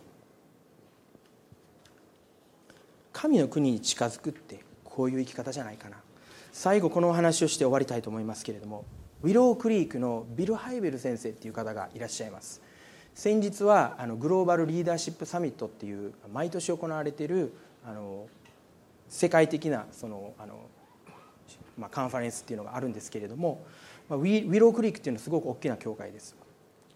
[3.13, 5.97] 神の国に近づくってこういう生き方じゃないかな。
[6.51, 8.83] 最後このお話をして終わりたいと思いますけれども。
[9.25, 12.61] ウィロークリークのビル・ハイベル先生っていう方がいらっしゃいます。
[13.15, 17.51] 先日はあのグローバルリーダーシップサミットっていう毎年行われている
[17.83, 18.27] あの
[19.09, 20.59] 世界的なそのあの、
[21.75, 23.65] まあ、カンファレンスっていうのがあるんですけれども、
[24.09, 26.35] まあ、ウィウィロークリークっていうのはすごく大きな教会です。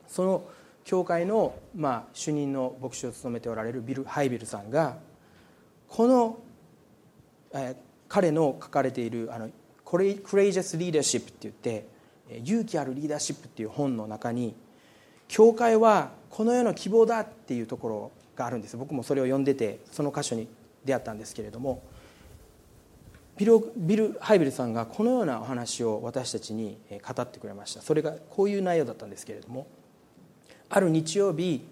[0.07, 0.43] その
[0.84, 4.99] 教会の、まあ、主任の牧師を務めておられるビル・ハイベルさんが
[5.88, 6.38] この
[8.07, 9.49] 彼の書かれているあの
[9.84, 10.13] 「クレイ
[10.53, 11.88] ジャス・リーダーシップ」って言って
[12.43, 14.55] 「勇気あるリーダーシップ」っていう本の中に
[15.27, 18.77] 教会はこの世の希望だっていうところがあるんです。
[18.77, 20.47] 僕もそれを読んでてその箇所に
[20.86, 21.82] 出会ったんですけれども
[23.38, 27.82] ビルビル・ハイビルさんがこのようなお話を私たちに語ってくれました。
[27.82, 29.67] それがこういう内容だったんですけれども
[30.69, 31.65] ある日曜日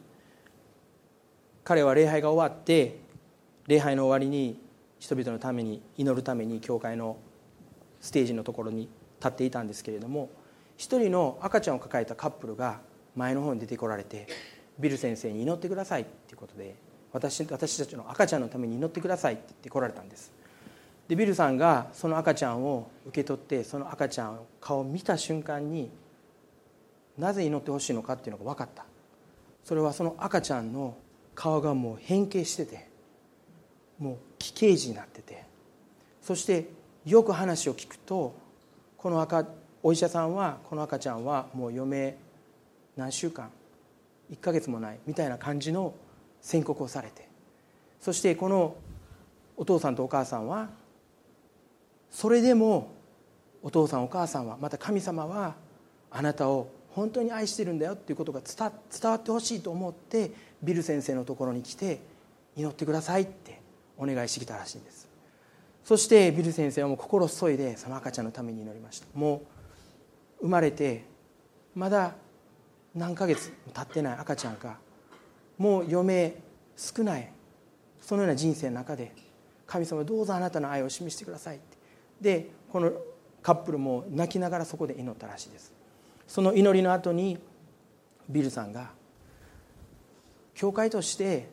[1.63, 2.99] 彼は礼拝が終わって
[3.67, 4.59] 礼拝の終わりに
[4.99, 7.17] 人々のために祈るために教会の
[7.99, 8.89] ステージのところに
[9.19, 10.29] 立っていたんですけれども
[10.77, 12.79] 一人の赤ちゃんを抱えたカップルが
[13.15, 14.27] 前の方に出てこられて
[14.79, 16.75] ビル先生に祈ってくださいっていうことで
[17.11, 20.31] 私私たちの赤ちゃんのために祈ってくださいって言って来られたんです。
[21.07, 25.89] でビルさんがその赤ちゃんを受け取ってその赤ちゃんの顔を見た瞬間に
[27.17, 28.85] なぜ祈ってほしいのかっていうのが分かった。
[29.63, 30.95] それはその赤ちゃんの
[31.33, 32.87] 顔がもう変形してて
[33.97, 35.43] もう奇形児になってて
[36.21, 36.69] そして
[37.05, 38.35] よく話を聞くと
[38.97, 39.45] この赤
[39.83, 42.17] お医者さんはこの赤ちゃんはもう余命
[42.95, 43.49] 何週間
[44.31, 45.93] 1ヶ月もないみたいな感じの
[46.41, 47.27] 宣告をされて
[48.01, 48.75] そしてこの
[49.55, 50.69] お父さんとお母さんは
[52.11, 52.91] それでも
[53.63, 55.55] お父さんお母さんはまた神様は
[56.11, 58.71] あなたを本当に愛してるんだよっていうことが伝
[59.11, 60.31] わってほしいと思って
[60.63, 61.99] ビル先生のところに来て
[62.55, 63.61] 祈ってくださいって
[63.97, 65.07] お願いしてきたらしいんです。
[65.83, 69.07] そしてビル先生はもう心注いでその赤ちゃんのために祈りました。
[69.13, 69.56] もう
[70.41, 71.05] 生まれて
[71.75, 72.15] まだ
[72.95, 74.77] 何ヶ月も経ってない赤ちゃんが
[75.57, 76.35] もう余命
[76.75, 77.31] 少ない
[78.01, 79.13] そのような人生の中で
[79.65, 81.77] 神様どうぞあなたの愛を示してくださいって。
[82.21, 82.91] でこの
[83.43, 85.73] カップルも泣きながらそこで祈ったらしいです。
[86.27, 87.37] その祈りの後に
[88.29, 88.91] ビルさんが
[90.53, 91.47] 教会として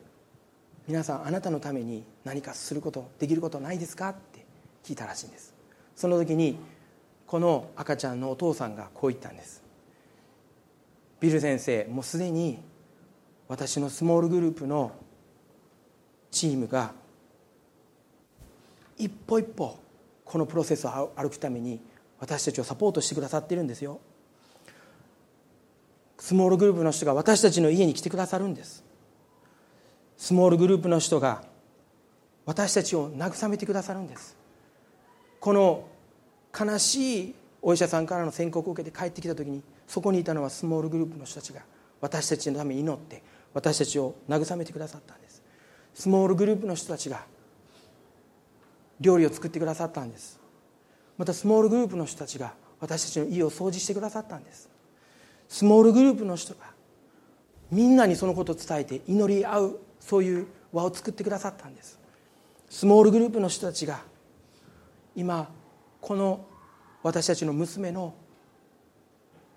[0.88, 4.44] 皆さんあなたのために何かすることできることないですかって
[4.82, 5.54] 聞いたらしいんです。
[5.94, 6.58] その時に
[7.26, 9.62] この赤ちゃんのお父さんがこう言ったんです。
[11.20, 12.58] ビル先生もうすでに
[13.48, 14.92] 私のスモールグループの
[16.30, 16.92] チームが
[18.98, 19.78] 一歩一歩
[20.24, 21.80] このプロセスを歩くために
[22.18, 24.00] 私たちをサポートしてくださってるんですよ。
[26.18, 28.84] スモールグループの人が私たちの家に来てくださるんです。
[30.16, 31.42] スモールグループの人が
[32.46, 34.36] 私たちを慰めてくださるんです。
[35.40, 35.84] この
[36.58, 41.62] 悲しいお医者さんからの宣告を受けて帰ってきた時にそこにいたのはスモールグループの人たちが
[42.00, 45.42] 私たちのために祈って私たちを慰めてくださったんです。
[45.94, 47.24] スモールグループの人たちが
[49.00, 50.38] 料理を作ってくださったんです。
[51.16, 54.68] またスモールグループの人たちが私たちの家を掃除してくださったんです。
[55.48, 56.60] スモールグループの人が
[57.70, 61.98] みんなにそのことを伝えて祈り合うそういう輪を作ってくださったんです。
[62.68, 64.00] スモールグループの人たちが
[65.14, 65.48] 今
[66.04, 66.44] この
[67.02, 68.12] 私たちの娘の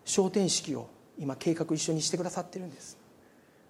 [0.06, 0.90] 昇天式を
[1.20, 2.98] 今計画一緒にしてくださってるんです。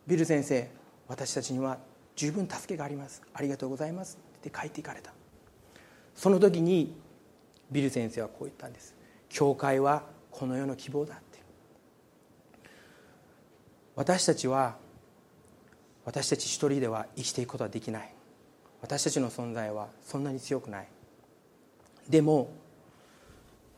[0.06, 0.70] ビル先生
[1.08, 1.80] 私たちには
[2.16, 3.24] 十分助けがあります。
[3.34, 4.20] ありがとうございます。
[4.38, 5.12] って帰っていかれた。
[6.14, 6.94] その時に
[7.72, 8.94] ビル先生はこう言ったんです。
[9.28, 11.40] 教会はこの世の希望だって。
[13.96, 14.76] 私たちは
[16.06, 18.14] 私たち一人では生きていくことはできない。
[18.84, 20.88] 私たちの存在はそんなに強くない。
[22.08, 22.52] でも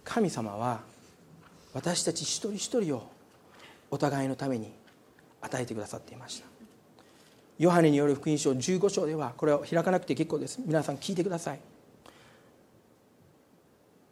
[0.09, 0.79] 神様は
[1.73, 3.07] 私たち一人一人を
[3.91, 4.71] お互いのために
[5.39, 6.47] 与えてくださっていました。
[7.59, 10.59] ヨハネによる福音書15章ではこれを開かなくて結構です。
[10.65, 11.59] 皆さん聞いてください。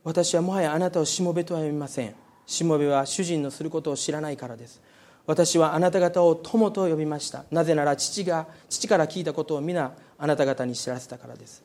[0.04, 2.14] 私はもはやあなたをしもべとは呼びません。
[2.46, 4.80] しもべは主人のすることを知らないからです。
[5.26, 7.46] 私はあなた方を友と呼びました。
[7.50, 11.64] なぜなら父が父から聞いたことを皆あなた方に知らせたからです。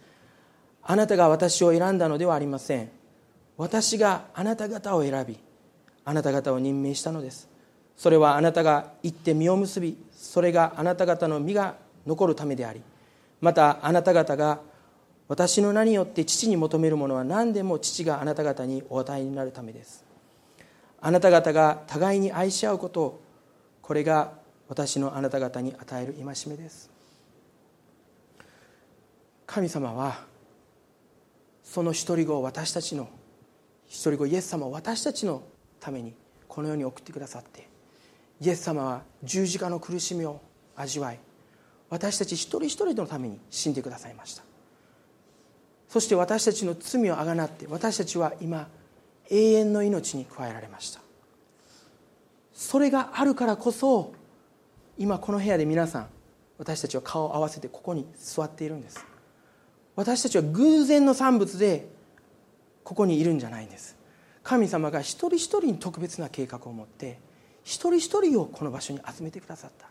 [0.82, 3.01] あなたが私を選んだのではありません。
[3.56, 5.38] 私があなた方を選び
[6.04, 7.48] あなた方を任命したのです。
[7.96, 11.76] それはあなたが行って実を結びそれがあなた方の実が
[12.06, 12.80] 残るためであり
[13.40, 14.60] またあなた方が
[15.28, 20.04] 私の名によって父に求めるものは何でも父があなた方にお与えになるためです。
[21.00, 23.20] あなた方が互いに愛し合うことを
[23.80, 24.32] これが
[24.68, 26.90] 私のあなた方に与える戒めです。
[29.46, 30.20] 神様は
[31.62, 33.08] その一人子を私たちの
[33.92, 35.42] 一人子イエス様を私たちの
[35.78, 36.14] ために
[36.48, 37.68] この世に送ってくださって
[38.40, 40.40] イエス様は十字架の苦しみを
[40.74, 41.18] 味わい
[41.90, 44.44] 私たち一人一人のために死んでくださいました。
[45.90, 48.66] そして私たちの罪をあがなって私たちは今
[49.28, 51.00] 永遠の命に加えられました。
[52.54, 54.14] それがあるからこそ
[54.96, 56.06] 今この部屋で皆さん
[56.56, 59.04] 私たちは顔を合わせてここに座っているんです。
[59.96, 61.91] 私たちは偶然の産物で
[62.84, 63.96] ここにいるんじゃないんです。
[64.42, 67.20] 神様が一人一人に特別な計画を持って
[67.62, 69.86] 一人一人をこの場所に集めてくださった。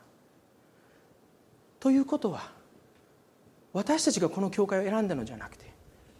[1.80, 2.52] ということは
[3.74, 5.72] 私たちがこの教会を選んだのじゃなくて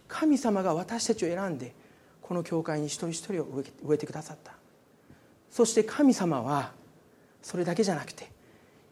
[0.08, 1.74] 神様が私たちを選んで
[2.22, 4.54] この教会に一人一人を植えてくださった。
[5.52, 6.72] そして神様は
[7.42, 8.32] それだけじゃなくて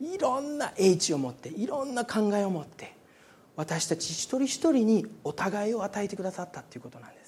[0.01, 2.93] いろんな英知を持っていろんな考えを持って
[3.55, 7.18] 私たち一人一人にお互いを与えてくださったということなんです。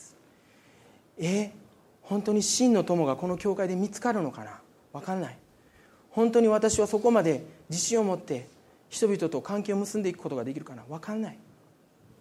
[1.22, 1.52] え
[2.02, 4.60] 本当に真の友がこの教会で見つかるのかな？
[4.92, 5.38] 分かんない。
[6.10, 8.48] 本当に私はそこまで自信を持って
[8.90, 10.84] 人々と関係を結んでいくことができるかな？
[10.90, 11.38] 分かんない。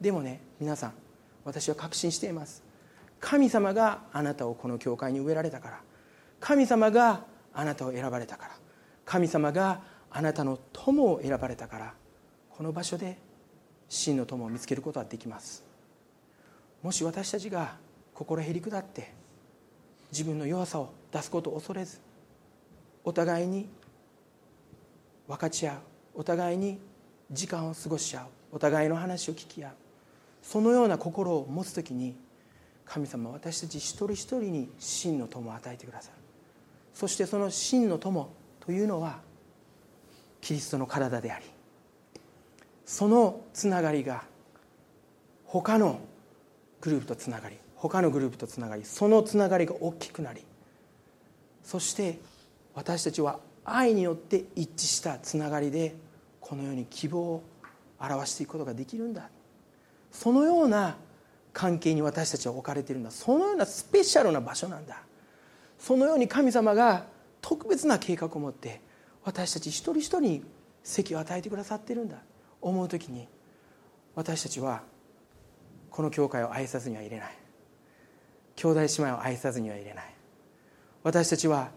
[0.01, 0.93] でもね皆さん
[1.45, 2.63] 私は確信しています。
[3.19, 5.81] 神様があなたをこの教会に植えられたから。
[6.39, 8.51] 神様があなたを選ばれたから。
[9.05, 9.81] 神様が
[10.11, 11.95] あなたの友を選ばれたから。
[12.51, 13.19] この場所で
[13.89, 15.65] 真の友を見つけることはできます。
[16.83, 17.77] もし私たちが
[18.21, 19.15] 心へり下って
[20.13, 22.01] 自分の弱さを出すことを恐れず
[23.03, 23.67] お互いに
[25.27, 25.77] 分かち合う
[26.17, 26.79] お互いに
[27.31, 29.73] 時間を過ごし合うお互いの話を聞き合う
[30.43, 32.15] そのような心を持つ時に
[32.85, 36.17] 神様私たち一人一人に真の友を与えてくださる。
[36.93, 39.21] そしてその真の友というのは
[40.43, 41.47] キリストの体であり
[42.85, 44.25] そのつながりが
[45.47, 46.01] 他の
[46.83, 50.45] グループとつながり他のグループとつながりそのつながりが大きくなり
[51.65, 52.19] そして
[52.75, 55.95] 私たちは愛によって一致したつながりで
[56.41, 57.43] このように希望を
[57.99, 59.29] 表していくことができるんだ。
[60.11, 60.97] そのような
[61.53, 63.11] 関係に私たちは置かれているんだ。
[63.11, 65.03] そのようなスペシャルな場所なんだ。
[65.79, 67.07] そのように神様が
[67.41, 68.81] 特別な計画を持って
[69.25, 70.45] 私たち一人一人に
[70.83, 72.17] 席を与えてくださっているんだ。
[72.61, 73.29] 思う時に
[74.15, 74.83] 私たちは
[75.91, 77.40] この教会を愛さずにはいれない。
[78.61, 80.05] 兄弟姉妹を愛さずにはいれない。
[81.03, 81.71] 私たちは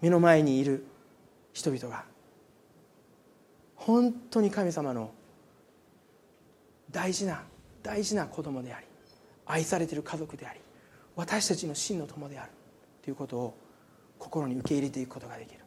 [0.00, 0.86] 目の前にいる
[1.52, 2.04] 人々が
[3.76, 5.10] 本当に神様の
[6.90, 7.42] 大事な
[7.82, 8.86] 大事な子供であり
[9.44, 10.60] 愛されている家族であり
[11.14, 12.50] 私たちの真の友である
[13.02, 13.58] ということを
[14.18, 15.60] 心に受け入れていくことができる。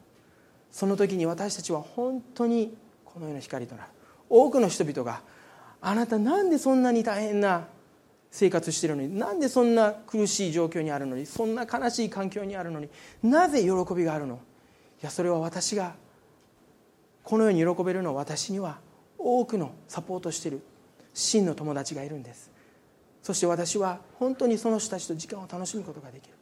[0.72, 3.90] その時に私たちは本当にこのような光となる。
[4.28, 5.22] 多くの人々が
[5.80, 7.68] あなたなんでそんなに大変な
[8.36, 9.16] 生活してるのに。
[9.16, 12.88] なんでそんな苦しい状況にあるのにそんな悲しい環境にあるのに
[13.22, 14.34] なぜ喜びがあるの？
[14.34, 14.38] い
[15.04, 15.94] やそれは私が
[17.22, 18.78] このように喜べるのは私には
[19.16, 20.62] 多くのサポートしている
[21.12, 22.50] 真の友達がいるんです。
[23.22, 26.34] そして私は本当にその人たちと時間を楽しむことができる。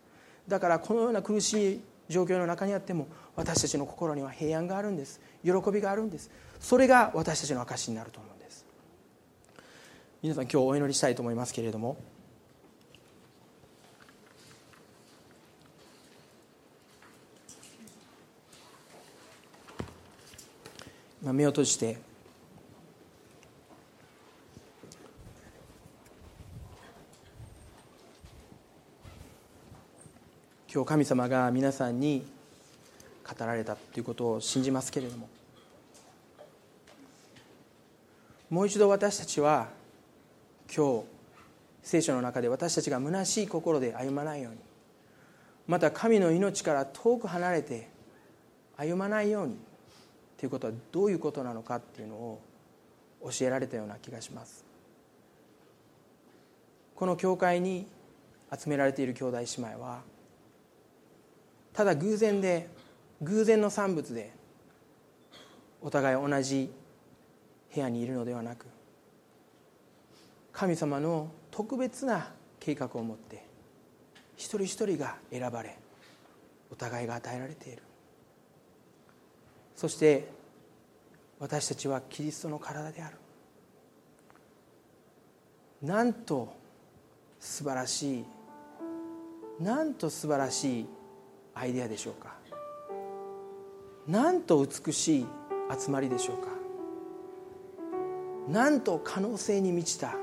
[0.48, 5.20] だからこのような苦しい状況の中にあっても私たちの心には平安があるんです。
[5.44, 6.30] 喜びがあるんです。
[6.58, 8.31] それが私たちの証になると思う。
[10.22, 11.96] 皆さん今日お祈りしたいと思いますけれども。
[21.22, 21.96] 目を閉じて。
[30.72, 32.24] 今日神様が皆さんに
[33.28, 35.28] 語られたということを信じますけれども。
[38.50, 39.81] もう一度私たちは
[40.74, 41.04] 今日
[41.82, 44.58] 聖書の中で私たちが虚しい心で歩まないように
[45.66, 47.88] また神の命から遠く離れて
[48.76, 49.56] 歩まないように
[50.38, 52.40] ということはどういうことなのかっていうのを
[53.24, 54.64] 教えられたような気がします。
[56.96, 57.86] この教会に
[58.56, 60.02] 集められている兄弟姉妹は
[61.72, 62.68] ただ偶然で
[63.22, 64.32] 偶然の産物で
[65.80, 66.70] お互い同じ
[67.74, 68.66] 部屋にいるのではなく
[70.52, 73.44] 神様の特別な計画を持って
[74.36, 75.78] 一人一人が選ばれ
[76.70, 77.82] お互いが与えられている。
[79.76, 80.28] そして
[81.40, 83.16] 私たちはキリストの体である。
[85.82, 86.54] なんと
[87.40, 88.24] 素晴らしい
[89.60, 90.86] なんと素晴らしい
[91.54, 92.36] アイデアでしょうか。
[94.06, 95.26] なんと美しい
[95.78, 96.48] 集まりでしょうか。
[98.48, 100.16] なんと可能性に満ちた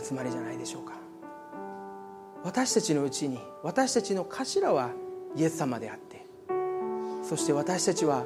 [0.00, 1.02] 集まりじゃないでしょうか。
[2.44, 4.90] 私たちのうちに私たちの頭は
[5.36, 6.26] イエス様であって
[7.22, 8.24] そして私たちは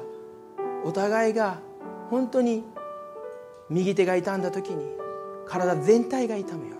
[0.83, 1.59] お互いが
[2.09, 2.63] 本当に
[3.69, 4.85] 右手が痛んだ時に
[5.45, 6.75] 体全体が痛むよ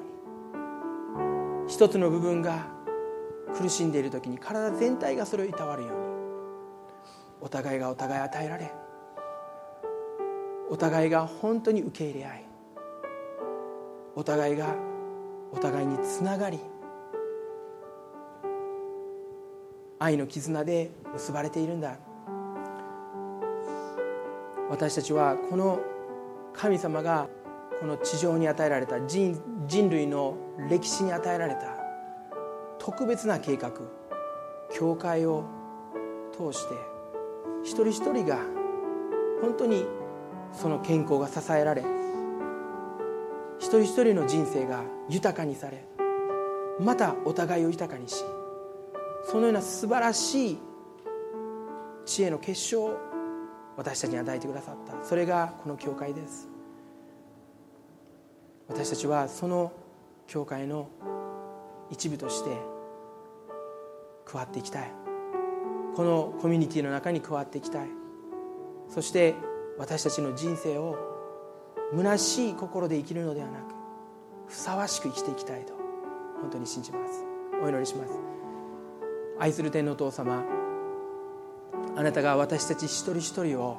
[1.15, 2.67] うに一つの部分が
[3.55, 5.97] 苦しんでいる時に体全体がそれをいたわるように
[7.41, 8.71] お互いがお互い与えられ
[10.69, 12.46] お互いが本当に受け入れ合い
[14.17, 14.75] お互いが
[15.51, 16.59] お互いにつながり
[19.99, 21.99] 愛の絆で結ばれているんだ。
[24.71, 25.79] 私たちはこの
[26.51, 27.29] 神様が
[27.79, 30.35] この地上に与えられた人人類の
[30.67, 31.77] 歴史に与えられた
[32.79, 33.71] 特別な計画
[34.73, 35.45] 教会を
[36.31, 36.73] 通して
[37.63, 38.39] 一人一人が
[39.41, 39.85] 本当に
[40.51, 41.96] その健康が支えられ
[43.67, 45.83] 一人一人の人生が豊かにされ
[46.79, 48.23] またお互いを豊かにし
[49.29, 50.57] そのような素晴らしい
[52.05, 52.97] 知恵の結晶を
[53.75, 55.03] 私たちに与えてくださった。
[55.03, 56.47] それがこの教会です。
[58.69, 59.73] 私たちはその
[60.27, 60.87] 教会の
[61.91, 62.57] 一部として
[64.25, 64.91] 加わっていきたい。
[65.95, 67.87] このコミュニティの中に加わっていきたい。
[68.87, 69.35] そして
[69.77, 71.06] 私たちの人生を
[71.95, 73.63] 虚しい心で生きるのではなく
[74.47, 75.73] ふさわしく生きていきたいと
[76.41, 77.25] 本当に信じます。
[77.63, 78.13] お祈りします。
[79.39, 80.43] 愛する天のお父様
[81.95, 83.77] あなたが私たち一人一人を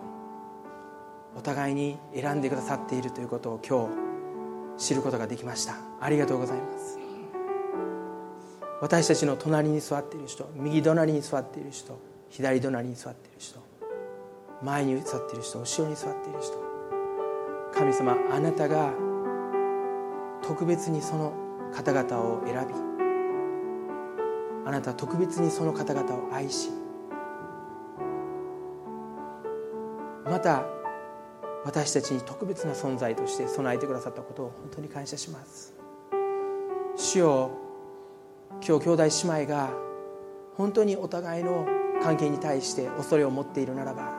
[1.36, 3.88] お互いに選んでくださっているということを今
[4.76, 5.74] 日知ることができました。
[6.00, 6.98] ありがとうございます。
[8.80, 11.98] 私たちの隣に座っている人右隣に座っている人
[12.30, 13.60] 左隣に座っている人
[14.62, 16.67] 前に座っている人後ろに座っている人
[17.74, 18.92] 神様あなたが
[20.42, 21.32] 特別にその
[21.72, 22.74] 方々を選び
[24.66, 26.70] あなたは特別にその方々を愛し
[30.24, 30.64] また
[31.64, 35.74] 私たちに特別な存在として備えてくださったことを本当に感謝します。
[36.96, 37.50] 主よ
[38.66, 39.70] 今日兄弟姉妹が
[40.56, 41.64] 本当にお互いの
[42.02, 44.12] 関係に対して恐れを持っているならば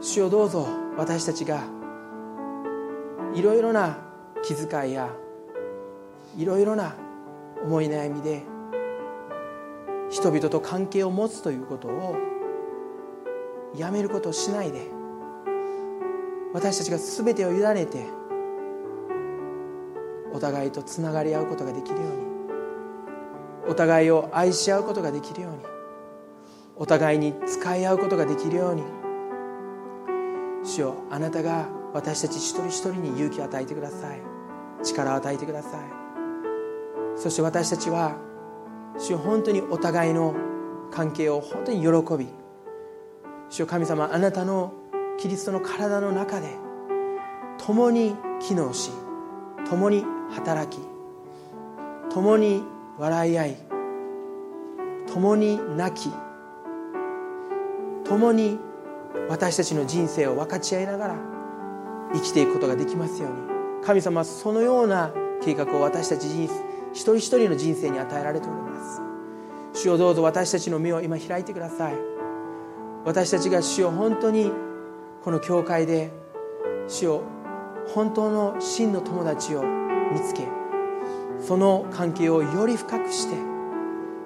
[0.00, 0.66] 主よどうぞ
[0.96, 1.64] 私たちが
[3.34, 3.98] いろいろな
[4.42, 5.10] 気遣いや
[6.36, 6.94] いろいろな
[7.62, 8.42] 思い悩みで
[10.10, 12.16] 人々と関係を持つということを
[13.76, 14.86] やめることをしないで
[16.52, 18.06] 私たちが全てを委ねて
[20.32, 22.24] お互いとつながり合うことができるように
[23.68, 25.58] お互いを愛し合うことができるように
[26.76, 28.82] お互いに使い合うことができるように
[30.64, 34.20] 主よあなたが私たち一人一人に勇気を与えてください。
[34.82, 36.04] 力を与えてください。
[37.16, 38.16] そして私たちは
[38.98, 40.34] 主よ本当にお互いの
[40.90, 42.28] 関係を本当に喜び
[43.48, 44.72] 主よ神様あなたの
[45.18, 46.48] キリストの体の中で
[47.58, 48.90] 共に機能し
[49.68, 50.80] 共に働き
[52.12, 52.62] 共に
[52.98, 53.56] 笑い合い
[55.12, 56.12] 共に泣き
[58.04, 58.58] 共に
[59.28, 61.33] 私たちの人生を分かち合いながら
[62.12, 63.38] 生きていくことができますように。
[63.82, 65.12] 神様はそのような
[65.42, 66.50] 計画を私たち一
[66.92, 69.00] 人一人の人生に与えられております。
[69.74, 71.94] 主をどうぞ私たちの目を今開いてください。
[73.04, 74.50] 私たちが主を本当に
[75.22, 76.10] この教会で
[76.88, 77.22] 主を
[77.88, 80.48] 本当の真の友達を見つけ
[81.38, 83.36] その関係をより深くして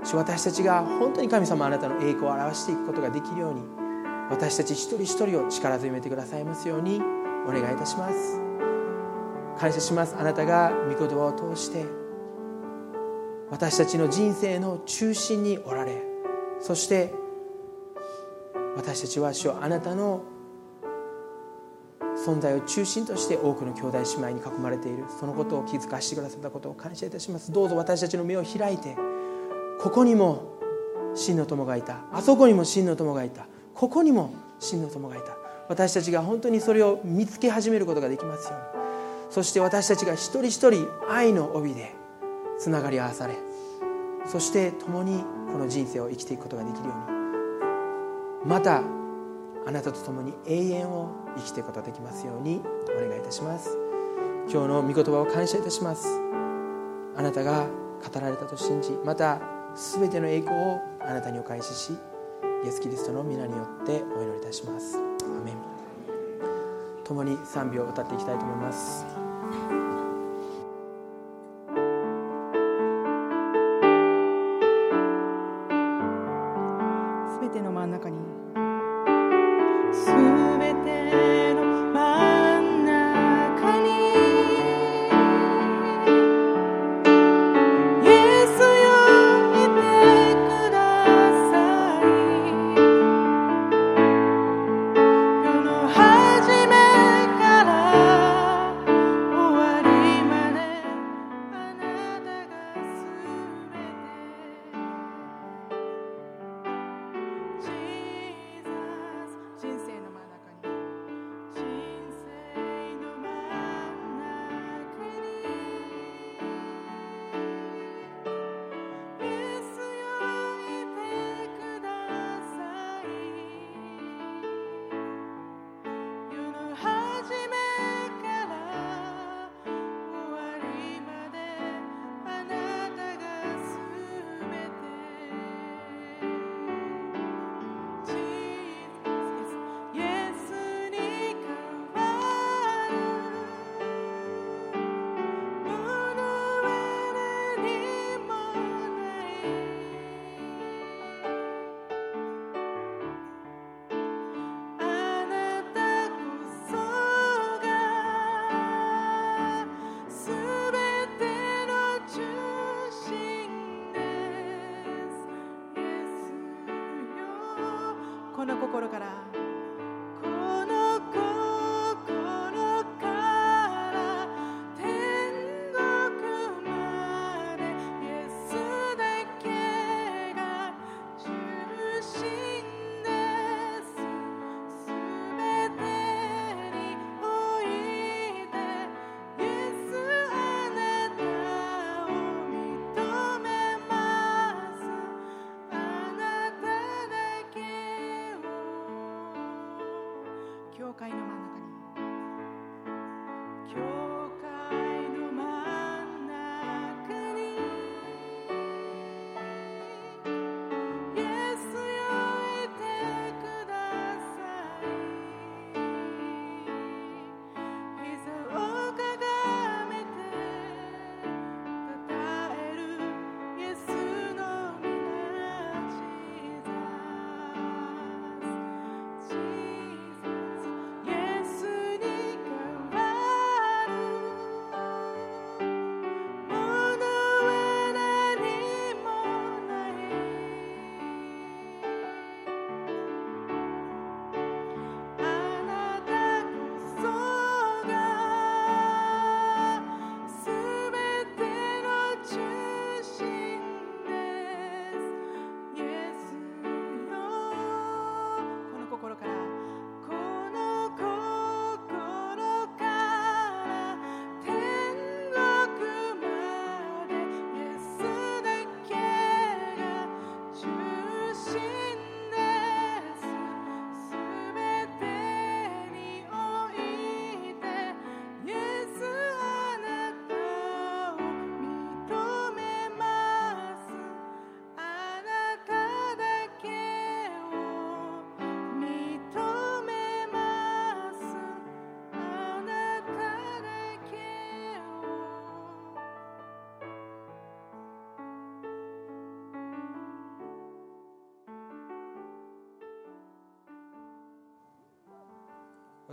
[0.04, 3.62] 主私たちが本当に神様あなたの栄光を表していくことができるように
[4.30, 7.00] 私たち一人一人を力強めてくださいますように。
[7.48, 8.40] お願いいたします。
[9.58, 10.14] 感謝します。
[10.16, 11.86] あなたが御言葉を通して
[13.50, 16.02] 私たちの人生の中心におられ
[16.60, 17.14] そして
[18.76, 20.22] 私たちは主あなたの
[22.16, 25.04] 存在を中心として多くの兄弟姉妹に囲まれている。
[25.08, 27.52] そのことを気づかせてくださったことを感謝いたします。
[27.52, 28.96] どうぞ私たちの目を開いて
[29.80, 30.58] ここにも
[31.14, 32.04] 真の友がいた。
[32.12, 33.46] あそこにも真の友がいた。
[33.74, 35.37] ここにも真の友がいた。
[35.68, 38.78] 私たちが本当にそれを見つけ始めることができますように。
[39.30, 41.94] そして私たちが一人一人愛の帯で
[42.58, 43.34] つながり合わされ
[44.24, 45.22] そして共に
[45.52, 47.18] この人生を生きていくことができるように。
[48.46, 48.82] また
[49.66, 52.62] あなたと共に永遠を生きていくことができますように。
[52.96, 53.76] お願いいたします。
[54.50, 56.08] 今日の御言葉を感謝いたします。
[57.16, 57.66] あなたが
[58.12, 59.40] 語られたと信じまた
[59.74, 61.92] 全ての栄光をあなたにお返しし
[62.64, 65.07] イエス・キリストの皆によってお祈りいたします。
[65.36, 65.54] アメン
[67.04, 69.27] 共に賛美を歌っていきたいと思います。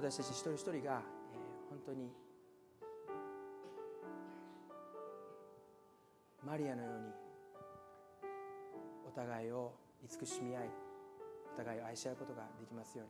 [0.05, 0.81] 私たち一人一人が、えー
[1.67, 2.11] 本当に
[6.45, 7.07] マリアのように
[9.07, 9.73] お互いを
[10.03, 10.69] 慈しみ合い
[11.55, 13.05] お互いを愛し合うことができますよ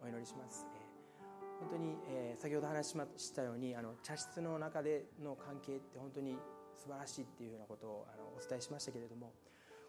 [0.00, 6.38] うにお祈りします、えー本当に、えー先ほど話しましたようにあの茶室の中での関係って本当に
[6.78, 9.34] 素晴らしいっていうようなことをあのお伝えしましたけれども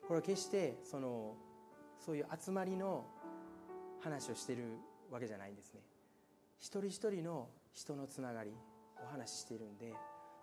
[0.05, 1.37] これは決してその
[2.05, 3.05] そういう集まりの
[4.01, 4.63] 話をしてる
[5.09, 5.79] わけじゃないんですね。
[6.59, 8.51] 一人一人の人のつながり
[9.01, 9.93] お話ししているんで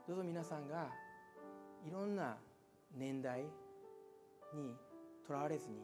[0.08, 0.88] どうぞ皆さんが
[1.86, 2.36] いろんな
[2.96, 3.42] 年代
[4.54, 4.74] に
[5.26, 5.76] とらわれずに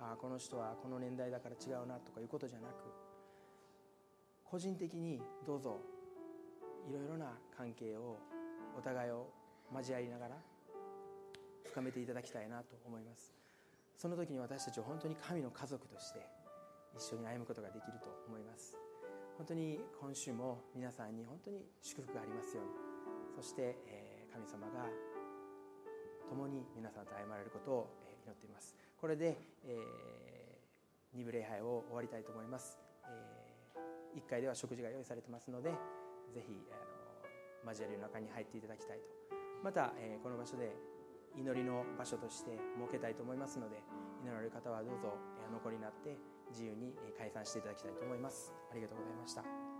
[0.00, 2.72] ああこの人はこの年代だから違うなとかいうことじゃなく
[4.44, 5.78] 個人的にどうぞ
[6.88, 8.18] いろいろな関係を
[8.76, 9.28] お互いを
[9.74, 10.36] 交わりながら
[11.64, 13.34] 深めていただきたいなと思います。
[13.94, 16.20] その時に私たちは本当に神の家族として
[16.96, 18.87] 一緒に歩むことができると思います。
[19.38, 22.72] 本当に今週も皆さんに本当に祝福がありますように。
[23.36, 24.90] そして、え神様が
[26.28, 28.74] 共に皆さんと歩まれることをえ祈っています。
[29.00, 30.58] これで、え
[31.14, 35.70] 2部礼拝を終わりたいと思います、え1階では食事が用意されてますので
[36.34, 39.04] ぜひあの交わりの中に入っていただきたいと。
[39.62, 40.74] また、えーこの場所で
[41.36, 43.76] 祈りの場所として設けたいと思いますので
[44.20, 46.18] 祈られる方はどうぞえお残りになって
[46.50, 48.52] 自由にえ解散していただきたいと思います。
[48.70, 49.77] ありがとうございました。